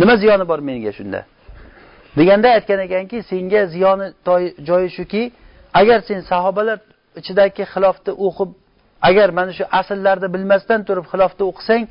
[0.00, 1.20] Nima ziyoni bor menga shunda?
[2.18, 4.06] Deganda aytgan ekanki senga ziyoni
[4.68, 5.22] joyi shuki
[5.80, 6.78] agar sen sahobalar
[7.20, 8.50] ichidagi xilofni o'qib
[9.08, 11.84] agar mana shu asllarni bilmasdan turib xilofni o'qisang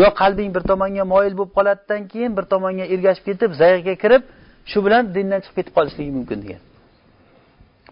[0.00, 4.22] yo qalbing bir tomonga moyil bo'lib qoladidan keyin bir tomonga ergashib ketib zayiqga kirib
[4.70, 6.62] shu bilan dindan chiqib ketib qolishligi mumkin degan.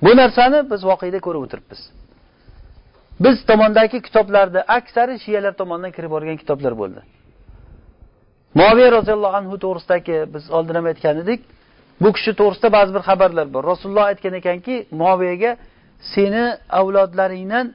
[0.04, 1.80] Bu narsani biz voqeda ko'rib o'tiribmiz.
[3.24, 7.00] Biz tomondagi kitoblarda aksari shiyalar tomonidan kirib borgan kitoblar bo'ldi.
[8.60, 11.40] Moviya roziyallohu anhu to'g'risidagi biz oldin ham aytgan edik
[12.02, 13.62] bu kishi to'g'risida ba'zi bir xabarlar bor.
[13.72, 15.52] Rasululloh aytgan ekanki moviyaga
[16.14, 16.44] seni
[16.80, 17.66] avlodlaringdan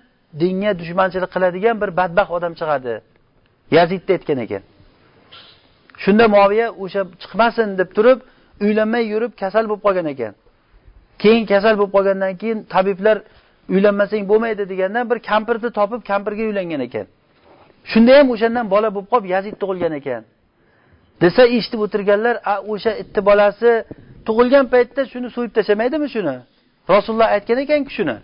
[0.42, 2.94] dinga dushmanchilik qiladigan bir badbaxt odam chiqadi.
[3.78, 4.64] Yazidni aytgan ekan.
[6.04, 8.20] Shunda moviya o'sha chiqmasin deb turib
[8.66, 10.34] uylanmay yurib kasal bo'lib qolgan ekan.
[11.22, 13.18] Keyin kasal bo'lib qolgandan keyin tabiblar
[13.74, 17.06] uylanmasang bo'lmaydi degandan bir kampirni topib kampirga uylangan ekan.
[17.92, 20.24] Shunda ham o'shandan bola bo'lib qolib yazid tug'ilgan ekan.
[21.22, 22.36] Desa eshitib o'tirganlar
[22.74, 23.72] o'sha itti bolasi
[24.28, 26.36] tug'ilgan paytda shuni so'yib tashlamaydimi shuni?
[26.94, 28.16] Rasululloh aytgan ekanku shuni.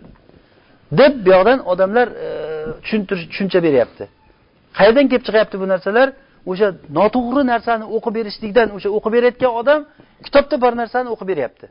[1.00, 2.28] Deb bu yoqdan odamlar e,
[2.82, 4.04] tushuntirish tushuncha beryapti.
[4.78, 6.08] Qayerdan kelib chiqyapti bu narsalar?
[6.50, 6.68] O'sha
[6.98, 9.80] noto'g'ri narsani o'qib berishlikdan o'sha o'qib berayotgan odam
[10.26, 11.66] kitobda bor narsani o'qib beryapti.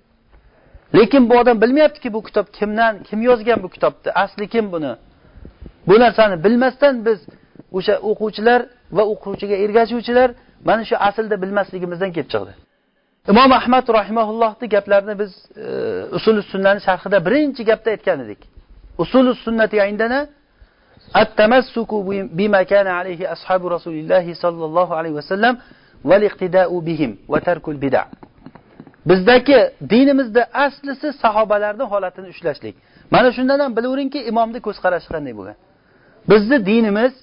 [0.94, 4.92] lekin bu odam bilmayaptiki bu kitob kimdan kim yozgan bu kitobni asli kim buni
[5.88, 7.18] bu narsani bilmasdan biz
[7.72, 8.60] o'sha o'quvchilar
[8.96, 10.30] va o'quvchiga ergashuvchilar
[10.64, 12.52] mana shu aslda bilmasligimizdan kelib chiqdi
[13.32, 15.66] imom ahmad rahimaullohni gaplarini biz e,
[16.16, 18.40] usuli sunnani sharhida birinchi gapda aytgan edik
[19.02, 20.20] usuli sunnati indana
[21.22, 21.94] التمسك
[22.38, 25.54] بما كان عليه أصحاب رسول الله صلى الله عليه وسلم
[26.04, 28.04] والاقتداء بهم وترك البدع
[29.09, 29.59] bizdagi
[29.93, 32.75] dinimizda aslisi sahobalarni holatini ushlashlik.
[33.11, 35.57] Mana shundan ham bilaveringki imomni ko'z qarashi qanday bo'lgan?
[36.31, 37.13] Bizni dinimiz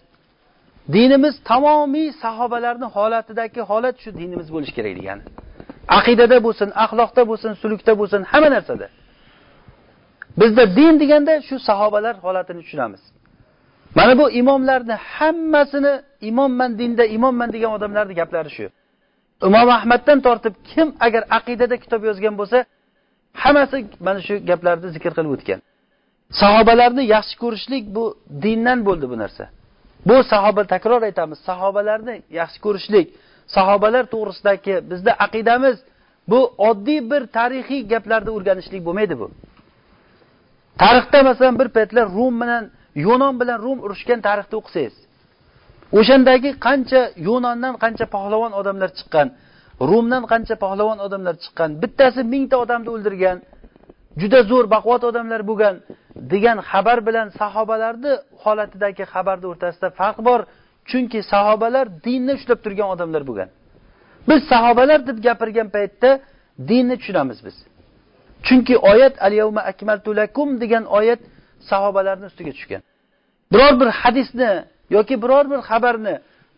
[0.97, 5.23] dinimiz tamomiy sahobalarni holatidagi holat shu dinimiz bo'lishi kerak degani.
[5.99, 8.87] Aqidada bo'lsin axloqda bo'lsin sulukda bo'lsin hamma narsada.
[10.41, 13.03] Bizda din deganda shu sahobalar holatini tushunamiz.
[13.99, 15.93] Mana bu imomlarni hammasini
[16.31, 18.67] imomman dinda imomman degan odamlarni gaplari shu.
[19.43, 22.59] Imom ahmaddan tortib kim agar aqidada kitob yozgan bo'lsa
[23.43, 23.77] hammasi
[24.07, 25.61] mana shu gaplarni zikr qilib o'tgan.
[26.41, 28.05] Sahobalarni yaxshi ko'rishlik bu
[28.45, 29.45] dindan bo'ldi bu narsa.
[30.09, 33.07] Bu sahoba takror aytamiz sahobalarni yaxshi ko'rishlik
[33.57, 35.77] sahobalar to'g'risidagi bizda aqidamiz
[36.31, 39.27] bu oddiy bir tarixiy gaplarni o'rganishlik bo'lmaydi bu.
[40.83, 42.65] Tarixda masalan bir paytlar rum bilan
[43.07, 44.95] yunon bilan rum urushgan tarixni o'qisangiz
[45.99, 49.29] o'shandagi qancha yunondan qancha pahlavon odamlar chiqqan
[49.91, 53.37] rumdan qancha pahlavon odamlar chiqqan bittasi mingta odamni o'ldirgan
[54.21, 55.75] juda zo'r baquvvat odamlar bo'lgan
[56.33, 60.41] degan xabar bilan sahobalarni holatidagi xabarni o'rtasida farq bor.
[60.91, 63.49] Chunki sahobalar dinni ushlab turgan odamlar bo'lgan.
[64.29, 66.11] Biz sahobalar deb gapirgan paytda
[66.71, 67.57] dinni tushunamiz biz.
[68.47, 71.21] Chunki oyat al yawma akmaltu lakum degan oyat
[71.71, 72.83] sahobalarni ustiga tushgan.
[73.53, 74.51] Biror bir hadisni
[74.97, 76.15] yoki biror bir xabarni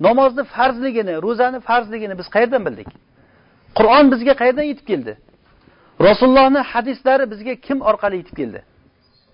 [0.07, 2.89] namozni farzligini ro'zani farzligini biz qayerdan bildik?
[3.79, 5.13] Qur'on bizga qayerdan yetib keldi?
[6.07, 8.61] Rasulullohni hadislari bizga kim orqali yetib keldi?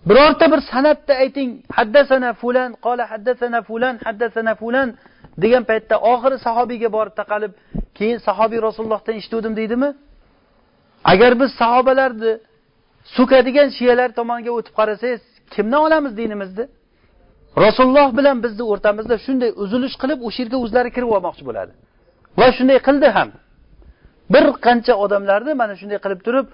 [0.09, 4.89] Birorta bir san'atda ayting haddasana fulan qola haddasana fulan haddasana fulan
[5.43, 7.53] degan paytda oxiri sahobiyga borib taqalib
[7.99, 9.91] keyin sahobiy rasulullohdan eshituvdim deydimi?
[11.13, 12.33] Agar biz sahobalarni
[13.17, 15.23] so'kadigan shiyalar tomoniga o'tib qarasangiz
[15.55, 16.65] kimdan olamiz dinimizni?
[17.57, 21.73] Rasululloh bilan bizni o'rtamizda shunday uzilish qilib o'sha yerga o'zlari kirib olmoqchi bo'ladi.
[22.41, 23.29] Va shunday qildi ham.
[24.33, 26.47] Bir qancha odamlarni mana shunday qilib turib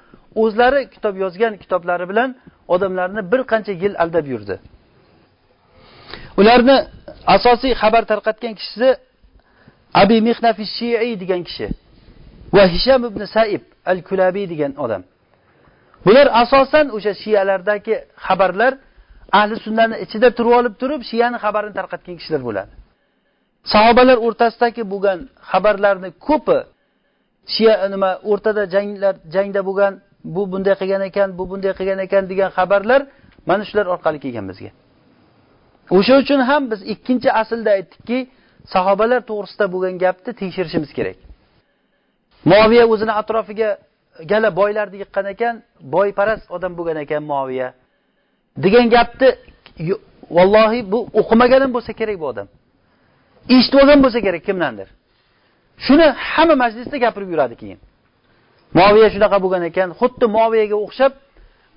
[0.42, 2.30] o'zlari kitob yozgan kitoblari bilan
[2.74, 4.56] odamlarni bir qancha yil aldab yurdi.
[6.40, 6.76] Ularni
[7.36, 8.88] asosiy xabar tarqatgan kishisi
[10.02, 11.66] abi mehnafi shiiy degan kishi
[12.56, 15.02] va hisham ibn saib al kulabiy degan odam.
[16.06, 17.94] Bular asosan o'sha shiyalardagi
[18.26, 18.72] xabarlar
[19.38, 22.72] ahli sunnani ichida turib olib turib shiyani xabarini tarqatgan kishilar bo'ladi.
[23.72, 25.18] Sahobalar o'rtasidagi bo'lgan
[25.50, 26.58] xabarlarni ko'pi
[27.54, 29.92] shiya nima o'rtada janglar jangda bo'lgan
[30.34, 33.00] bu bunday qilgan ekan bu bunday qilgan ekan degan xabarlar
[33.48, 34.70] mana shular orqali kelgan bizga.
[35.96, 38.18] O'sha uchun ham biz ikkinchi aslda aytdikki
[38.72, 41.16] sahobalar to'g'risida bo'lgan gapni tekshirishimiz kerak.
[42.52, 43.70] Moviya o'zini atrofiga
[44.30, 45.54] gala boylarni yiqqan ekan
[45.94, 47.68] boyparast odam bo'lgan ekan moviya
[48.64, 49.28] degan gapni
[50.36, 52.48] vallohi bu o'qimagan ham bo'lsa kerak bu odam.
[53.54, 54.88] Eshitib olgan bo'lsa kerak kimdandir.
[55.86, 57.78] Shuni hamma majlisda gapirib yuradi keyin.
[58.78, 61.12] Moviya shunaqa bo'lgan ekan xuddi moviyaga o'xshab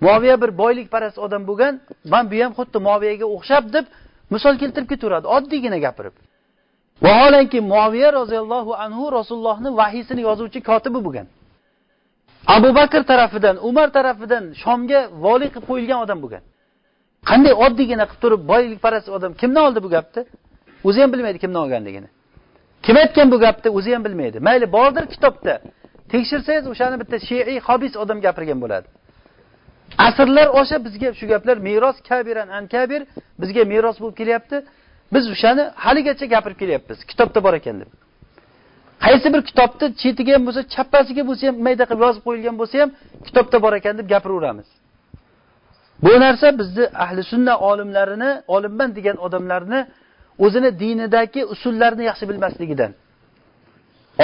[0.08, 1.74] moviya bir boylikparast odam bo'lgan
[2.14, 3.86] man bu ham xuddi moviyaga o'xshab deb
[4.34, 6.16] misol keltirib ketaveradi oddiygina gapirib.
[7.06, 11.28] Vaholanki moviya roziyallohu anhu rasulullohni vahiysini yozuvchi kotibi bo'lgan.
[12.56, 16.44] Abu bakr tarafidan umar tarafidan shomga voliy qilib qo'yilgan odam bo'lgan.
[17.30, 20.22] Qanday oddiygina qilib turib boylikparast odam kimdan oldi bu gapni?
[20.88, 22.10] O'zi ham bilmaydi kimdan olganligini.
[22.86, 24.38] Kim aytgan bu gapni o'zi ham bilmaydi.
[24.48, 25.54] Mayli bordir kitobda.
[26.14, 28.88] Tekshirsangiz o'shani bitta shiiy hobis odam gapirgan bo'ladi.
[30.08, 33.02] Asrlar osha bizga shu gaplar meros kabiran an kabir
[33.42, 34.58] bizga meros bo'lib kelyapti.
[35.14, 37.00] Biz o'shani haligacha gapirib kelyapmiz.
[37.10, 37.90] Kitobda bor ekan deb.
[39.06, 42.90] Qaysi bir kitobni chetiga ham bo'lsa chappasiga bo'lsa ham mayda qilib yozib qo'yilgan bo'lsa ham
[43.28, 44.68] kitobda bor ekan deb gapiraveramiz.
[46.04, 49.88] Bu narsa bizni ahli sunna olimlarini olimman degan odamlarni
[50.40, 52.92] o'zini dinidagi usullarni yaxshi bilmasligidan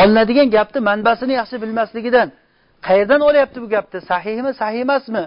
[0.01, 2.31] olinadigan gapni manbasini yaxshi bilmasligidan
[2.87, 5.23] qayerdan olyapti bu gapni sahihmi sahih emasmi?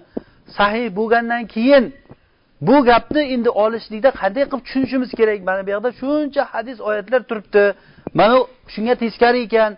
[0.59, 1.85] Sahih bo'lgandan keyin
[2.61, 5.39] bu gapni endi olishlikda qanday qilib tushunishimiz kerak?
[5.49, 7.65] Mana bu yoqda shuncha hadis oyatlar turibdi.
[8.15, 8.37] Mana
[8.75, 9.73] shunga teskari ekan.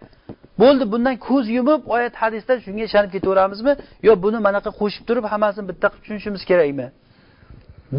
[0.60, 3.72] Bo'ldi bundan ko'z yumib oyat hadisdan shunga ishonib ketaveramizmi?
[4.06, 6.86] Yo buni manaqa qo'shib turib hammasini bitta qilib tushunishimiz kerakmi?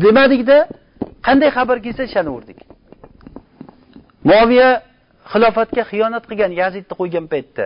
[0.04, 0.58] Demadikda
[1.28, 2.60] qanday xabar kelsa ishonaverdik.
[4.32, 4.70] Moviya
[5.32, 7.66] xilofatga xiyonat qilgan yazidni qo'ygan paytda.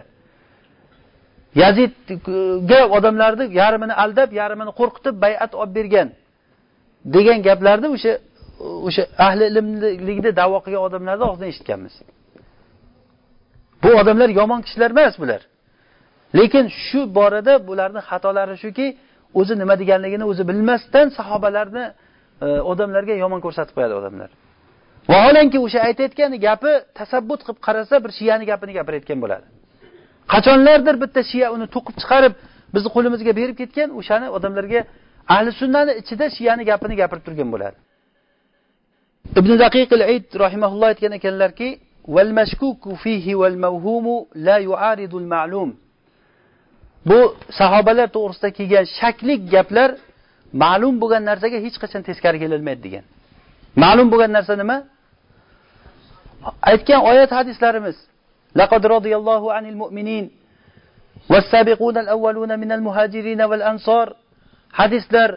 [1.63, 6.07] Yazidga odamlarni yarmini aldab yarmini qo'rqitib bay'at olib bergan
[7.15, 8.13] degan gaplarni o'sha
[8.87, 11.95] o'sha ahli ilmlikni da'vo qilgan odamlarni og'zidan eshitganmiz.
[13.83, 15.41] Bu odamlar yomon kishilar emas bular.
[16.37, 18.87] Lekin shu borada bularni xatolari shuki
[19.39, 21.85] o'zi nima deganligini o'zi bilmasdan sahobalarni
[22.45, 24.29] e, odamlarga yomon ko'rsatib qo'yadi odamlar.
[25.11, 29.45] Vaholanki o'sha aytayotgan gapi tasabbut qilib qarasa bir shiyani gapini gapirayotgan bo'ladi.
[30.33, 32.33] Qachonlardir bitta shiya uni to'qib chiqarib
[32.75, 34.79] bizni qo'limizga berib ketgan o'shani odamlarga
[35.35, 37.77] ahli sunnani ichida shiyani gapini gapirib turgan bo'ladi.
[39.39, 41.69] Ibn daqiq al ayd rahimaulloh aytgan ekanlarki
[42.14, 44.14] val mashkuku fihi val mavhumu
[44.46, 45.68] la yuaridul ma'lum
[47.08, 47.18] bu
[47.58, 49.90] sahobalar to'g'risida kelgan shaklik gaplar
[50.64, 53.04] ma'lum bo'lgan narsaga hech qachon teskari kelolmaydi degan
[53.84, 54.76] ma'lum bo'lgan narsa nima
[56.70, 57.98] aytgan oyat hadislarimiz
[58.62, 60.24] لقد رضي الله عن المؤمنين
[61.32, 64.06] والسابقون الأولون من المهاجرين والأنصار
[64.72, 65.30] hadislar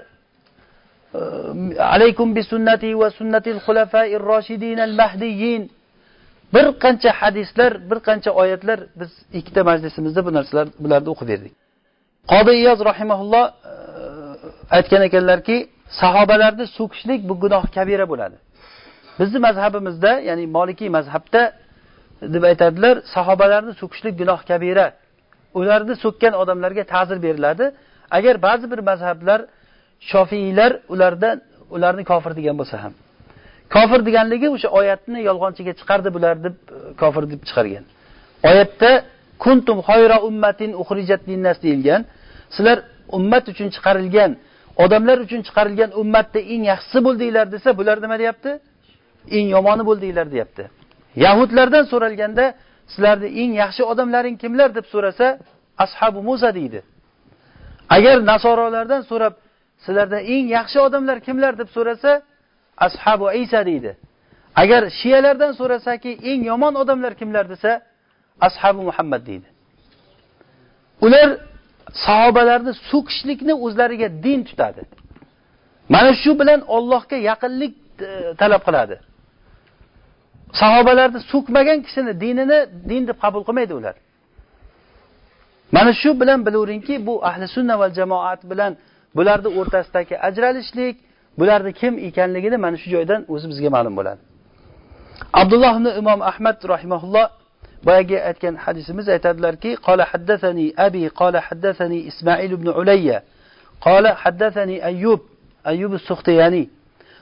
[1.80, 5.70] alaykum bi sunnati va sunnatil xulafai roshidin al mahdiyyin
[6.55, 11.53] bir qancha hadislar bir qancha oyatlar biz ikkita majlisimizda bu narsalar bularni o'qib berdik.
[12.33, 13.53] Qodi iyoz rahimaulloh e,
[14.77, 15.57] aytgan ekanlarki
[16.01, 18.37] sahobalarni so'kishlik bu gunoh kabira bo'ladi.
[19.21, 21.43] Bizni mazhabimizda ya'ni molikiy mazhabda
[22.35, 24.87] deb aytadilar sahobalarni so'kishlik gunoh kabira.
[25.61, 27.65] Ularni so'kkan odamlarga ta'zir beriladi.
[28.19, 29.41] Agar ba'zi bir mazhablar
[30.11, 31.37] shofiylar ulardan
[31.75, 32.93] ularni kofir degan bo'lsa ham.
[33.75, 37.85] Kofir deganligi o'sha oyatni yolg'onchiga chiqardi bular deb e, kofir deb chiqargan.
[38.51, 38.91] Oyatda
[39.45, 42.03] kuntum xoyra ummatin uxrijat linnas deyilgan.
[42.57, 42.79] Sizlar
[43.17, 44.31] ummat uchun chiqarilgan
[44.85, 48.51] odamlar uchun chiqarilgan ummatda eng yaxshisi bo'ldinglar desa bular nima deyapti?
[49.37, 50.65] Eng yomoni bo'ldinglar deyapti.
[51.25, 52.45] Yahudlardan so'ralganda
[52.93, 54.69] sizlarni eng yaxshi odamlaring kimlar?
[54.79, 55.27] deb so'rasa
[55.85, 56.81] ashabu musa deydi.
[57.97, 59.35] Agar nasorolardan so'rab
[59.85, 61.53] sizlarda eng yaxshi odamlar kimlar?
[61.61, 62.11] deb so'rasa
[62.87, 63.93] ashabu isa deydi.
[64.63, 67.71] Agar shiyalardan so'rasaki eng yomon odamlar kimlar desa
[68.47, 69.49] ashabu muhammad deydi.
[71.07, 71.29] Ular
[72.07, 74.83] sahobalarni so'kishlikni o'zlariga din tutadi.
[75.95, 77.75] Mana shu bilan ollohga yaqinlik
[78.09, 78.09] e,
[78.41, 78.97] talab qiladi.
[80.61, 82.59] Sahobalarni so'kmagan kishini dinini
[82.91, 83.97] din deb qabul qilmaydi ular.
[85.77, 88.73] Mana shu bilan bilaveringki bu ahli sunna va jamoat bilan
[89.17, 90.97] bularni o'rtasidagi ajralishlik
[91.39, 94.21] bularni kim ekanligini mana shu joydan o'zi bizga ma'lum bo'ladi
[95.41, 97.27] abdulloh ibn imom ahmad rahimaulloh
[97.87, 103.19] boyagi aytgan hadisimiz aytadilarki qola haddasani abi qola haddasani ismoil ibn ulayya
[103.87, 105.21] qola haddasani ayyub
[105.65, 106.69] ayyub السختياني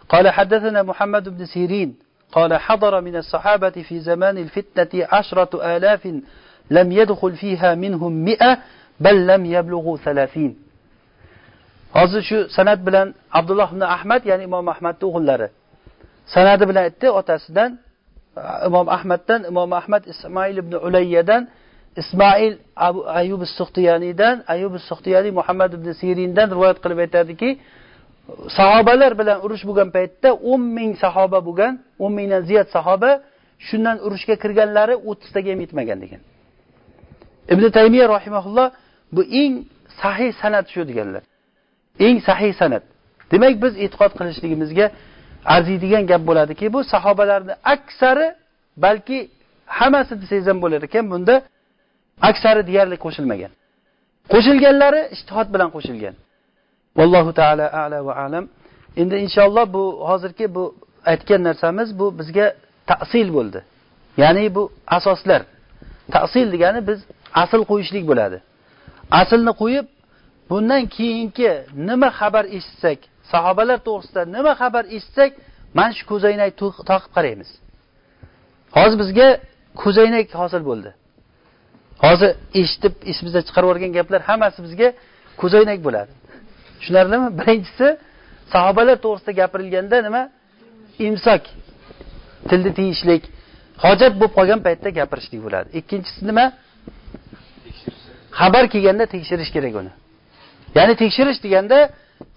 [0.08, 1.94] قال حدثنا محمد بن سيرين
[2.32, 6.02] قال حضر من الصحابة في زمان الفتنة عشرة آلاف
[6.70, 8.58] لم يدخل فيها منهم مئة
[9.00, 10.67] بل لم يبلغوا ثلاثين
[11.96, 13.08] hozir shu san'at bilan
[13.38, 15.48] abdulloh ibn ahmad ya'ni imom ahmadni o'g'illari.
[16.34, 17.70] San'ati bilan aytdi otasidan
[18.40, 21.42] e, imom ahmaddan imom ahmad ismoil ibn ulayyadan
[22.02, 22.54] ismoil
[22.86, 27.50] abu ayub suxtiyaniydan ayub suxtiyaniy muhammad ibn sirindan rivoyat qilib aytadiki
[28.58, 31.72] sahobalar bilan urush bo'lgan paytda o'n ming sahoba bo'lgan
[32.04, 33.10] o'n mingdan ziyod sahoba
[33.66, 36.20] shundan urushga kirganlari o'ttiztaga ham yetmagan degan.
[37.52, 38.68] Ibn taymiya rahimaulloh
[39.16, 39.54] bu eng
[40.02, 41.22] sahih san'at shu deganlar.
[42.06, 42.84] Eng sahih san'at.
[43.32, 44.86] Demak biz e'tiqod qilishligimizga
[45.54, 48.28] arziydigan gap bo'ladiki bu sahobalarni aksari
[48.84, 49.18] balki
[49.78, 51.34] hammasi desangiz ham bo'lar ekan bunda
[52.28, 53.52] aksari deyarli qo'shilmagan.
[54.32, 56.14] Qo'shilganlari ishtihod bilan qo'shilgan.
[56.98, 58.44] Vallohu taala ala va alam.
[59.00, 60.64] Endi inshaalloh bu hozirgi bu
[61.12, 62.46] aytgan narsamiz bu bizga
[62.90, 63.60] ta'sil bo'ldi.
[64.22, 64.62] Ya'ni bu
[64.96, 65.42] asoslar.
[66.14, 66.98] Ta'sil degani biz
[67.42, 68.38] asl qo'yishlik bo'ladi.
[69.20, 69.86] Aslni qo'yib
[70.50, 71.50] bundan keyingi
[71.88, 72.98] nima xabar eshitsak
[73.32, 75.30] sahobalar to'g'risida nima xabar eshitsak
[75.78, 76.50] mana shu ko'zoynak
[76.90, 77.50] taqib qaraymiz.
[78.76, 79.28] Hozir bizga
[79.82, 80.90] ko'zoynak hosil bo'ldi.
[82.04, 82.30] Hozir
[82.60, 84.88] eshitib esimizdan chiqarib yuborgan gaplar hammasi bizga
[85.40, 86.12] ko'zoynak bo'ladi.
[86.78, 87.28] Tushunarlimi?
[87.38, 87.88] Birinchisi
[88.52, 90.22] sahobalar to'g'risida gapirilganda nima?
[91.06, 91.42] Imsok
[92.48, 93.22] tilni tiyishlik
[93.84, 95.68] hojat bo'lib qolgan paytda gapirishlik bo'ladi.
[95.80, 96.44] Ikkinchisi nima?
[98.40, 99.92] Xabar kelganda tekshirish kerak uni
[100.78, 101.78] ya'ni tekshirish deganda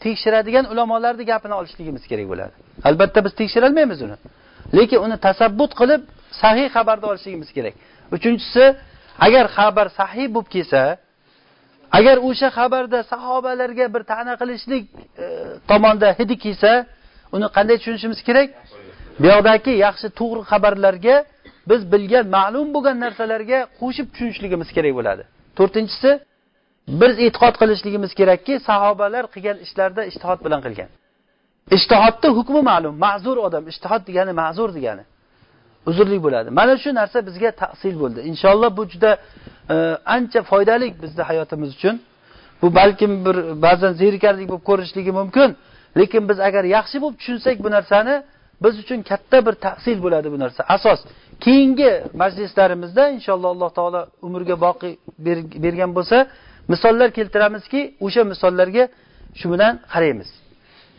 [0.05, 2.53] tekshiradigan ulamolarni gapini olishligimiz kerak bo'ladi.
[2.89, 4.17] Albatta biz tekshirolmaymiz uni.
[4.77, 6.01] Lekin uni tasabbut qilib
[6.41, 7.73] sahih xabarni olishligimiz kerak.
[8.15, 8.63] Uchinchisi
[9.25, 10.81] agar xabar sahih bo'lib kelsa
[11.97, 14.83] agar o'sha xabarda sahobalarga bir ta'na qilishlik
[15.23, 15.25] e,
[15.71, 16.71] tomonda hidi kelsa
[17.35, 18.49] uni qanday tushunishimiz kerak?
[19.21, 21.15] Bu yoqdagi yaxshi to'g'ri xabarlarga
[21.69, 25.23] biz bilgan ma'lum bo'lgan narsalarga qo'shib tushunishligimiz kerak bo'ladi.
[25.57, 26.11] To'rtinchisi
[26.87, 30.89] biz e'tiqod qilishligimiz kerakki sahobalar qilgan ishlarda ishtihod bilan qilgan.
[31.77, 35.03] Ishtihodni hukmi ma'lum ma'zur odam ishtihod degani ma'zur degani.
[35.89, 36.49] Uzrli bo'ladi.
[36.59, 38.19] Mana shu narsa bizga tahsil bo'ldi.
[38.31, 39.11] Inshaalloh bu juda
[39.73, 39.75] e,
[40.15, 41.95] ancha foydali bizni hayotimiz uchun.
[42.61, 45.49] Bu balkim bir ba'zan zerikarlik bo'lib ko'rinishligi mumkin.
[45.99, 48.15] Lekin biz agar yaxshi bo'lib tushunsak bu narsani
[48.63, 50.61] biz uchun katta bir tahsil bo'ladi bu narsa.
[50.75, 50.99] Asos
[51.45, 54.93] keyingi majlislarimizda inshaalloh alloh taolo umrga boqiy
[55.65, 56.17] bergan bo'lsa
[56.71, 58.83] misollar keltiramizki o'sha misollarga
[59.39, 60.29] shu bilan qaraymiz.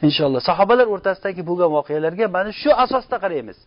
[0.06, 0.40] Inshaalloh.
[0.50, 3.58] Sahobalar o'rtasidagi bo'lgan voqealarga mana shu asosda qaraymiz.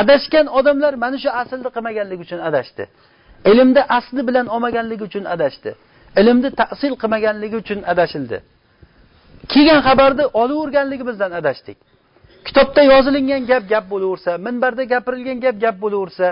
[0.00, 2.84] Adashgan odamlar mana shu aslni qilmaganligi uchun adashdi.
[3.50, 5.70] Ilmni asli bilan olmaganligi uchun adashdi.
[6.20, 8.38] Ilmni ta'sil qilmaganligi uchun adashildi.
[9.52, 11.78] Kelgan xabarni olaverganligimizdan adashdik.
[12.46, 16.26] Kitobda yozilingan gap gap bo'laversa minbarda gapirilgan gap gap bo'laversa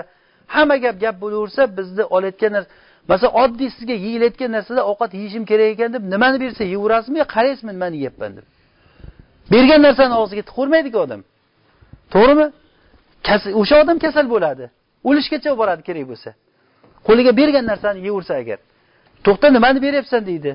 [0.55, 2.69] hamma gap gap bo'laversa bizni olayotgan narsa
[3.09, 7.71] masalan oddiy sizga yeyilayotgan narsada ovqat yeyishim kerak ekan deb nimani bersa yeyverasizmi yo qaraysizmi
[7.77, 8.45] nimani yeyapman deb?
[9.51, 11.21] Bergan narsani og'ziga tiqavermaydiku odam.
[12.13, 12.47] To'g'rimi?
[13.61, 14.65] O'sha odam kasal bo'ladi.
[15.09, 16.29] O'lishgacha boradi kerak bo'lsa.
[17.07, 18.59] Qo'liga bergan narsani yeyversa agar
[19.25, 20.51] to'xta nimani beryapsan deydi.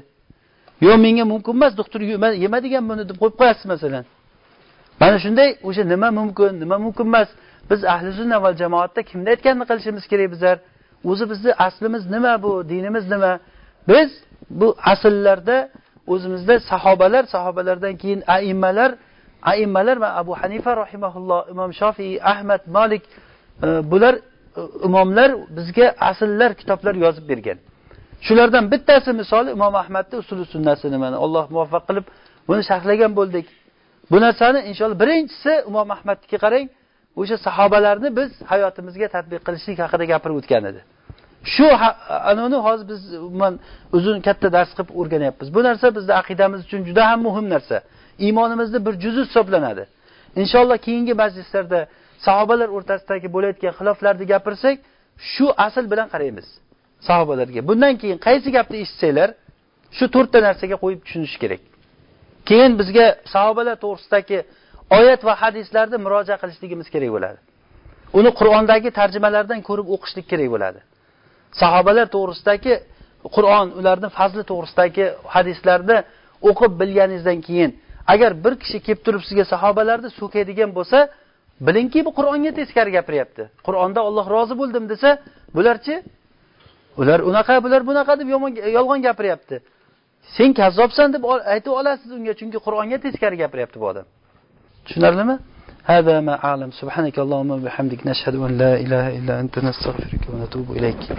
[0.86, 2.00] Yo'q menga mumkin emas doktor
[2.44, 4.04] yemadigan buni deb qo'yib qo'yasiz masalan.
[5.00, 7.28] Mana shunday o'sha nima mumkin nima mumkin emas.
[7.70, 10.56] Biz ahli sunna va jamoatda kimni aytganini qilishimiz kerak bizlar?
[11.10, 13.32] O'zi bizni aslimiz nima bu dinimiz nima?
[13.88, 14.10] Biz
[14.50, 15.68] bu asllarda
[16.06, 18.90] o'zimizda sahobalar sahobalardan keyin aimmalar
[19.42, 23.02] aimmalar va abu hanifa rahimaulloh imom shofiy ahmad molik
[23.62, 24.20] e, bular e,
[24.84, 27.58] imomlar bizga asllar kitoblar yozib bergan.
[28.26, 32.06] Shulardan bittasi misoli imom ahmadni usuli sunnasini mana alloh muvaffaq qilib
[32.48, 33.46] buni sharhlagan bo'ldik.
[34.10, 36.66] Bu narsani inshaalloh birinchisi imom ahmadniki qarang
[37.20, 40.80] o'sha sahobalarni biz hayotimizga tadbiq qilishlik haqida gapirib o'tgan edi.
[41.44, 41.66] Shu
[42.30, 43.60] anavini hozir biz umuman
[43.92, 45.54] uzun katta dars qilib o'rganyapmiz.
[45.54, 47.76] Bu narsa bizni aqidamiz uchun juda ham muhim narsa.
[48.18, 49.86] Iymonimizni bir juzi hisoblanadi.
[50.36, 51.80] Inshaalloh keyingi majlislarda
[52.26, 54.76] sahobalar o'rtasidagi bo'layotgan xiloflarni gapirsak
[55.32, 56.46] shu asl bilan qaraymiz
[57.08, 57.60] sahobalarga.
[57.68, 59.28] Bundan keyin qaysi gapni eshitsanglar
[59.98, 61.62] shu to'rtta narsaga qo'yib tushunish kerak.
[62.48, 64.38] Keyin bizga sahobalar to'g'risidagi
[64.98, 67.38] oyat va hadislarni murojaat qilishligimiz kerak bo'ladi.
[68.18, 70.80] Uni qur'ondagi tarjimalardan ko'rib o'qishlik kerak bo'ladi.
[71.61, 72.73] sahobalar to'g'risidagi
[73.35, 75.97] qur'on ularni fazli to'g'risidagi hadislarni
[76.49, 77.71] o'qib bilganingizdan keyin
[78.13, 80.99] agar bir kishi kelib turib sizga sahobalarni so'kaydigan bo'lsa
[81.67, 85.09] bilingki bu qur'onga teskari gapiryapti qur'onda olloh rozi bo'ldim desa
[85.57, 85.95] bularchi
[87.01, 89.55] ular unaqa bular bunaqa deb yomon yolg'on gapiryapti
[90.35, 91.23] sen kazzobsan deb
[91.53, 94.05] aytib olasiz unga chunki qur'onga teskari gapiryapti bu odam
[94.85, 95.37] tushunarlimi
[95.95, 101.01] هذا ما أعلم سبحانك اللهم وبحمدك نشهد أن لا إله إلا أنت نستغفرك ونتوب إليك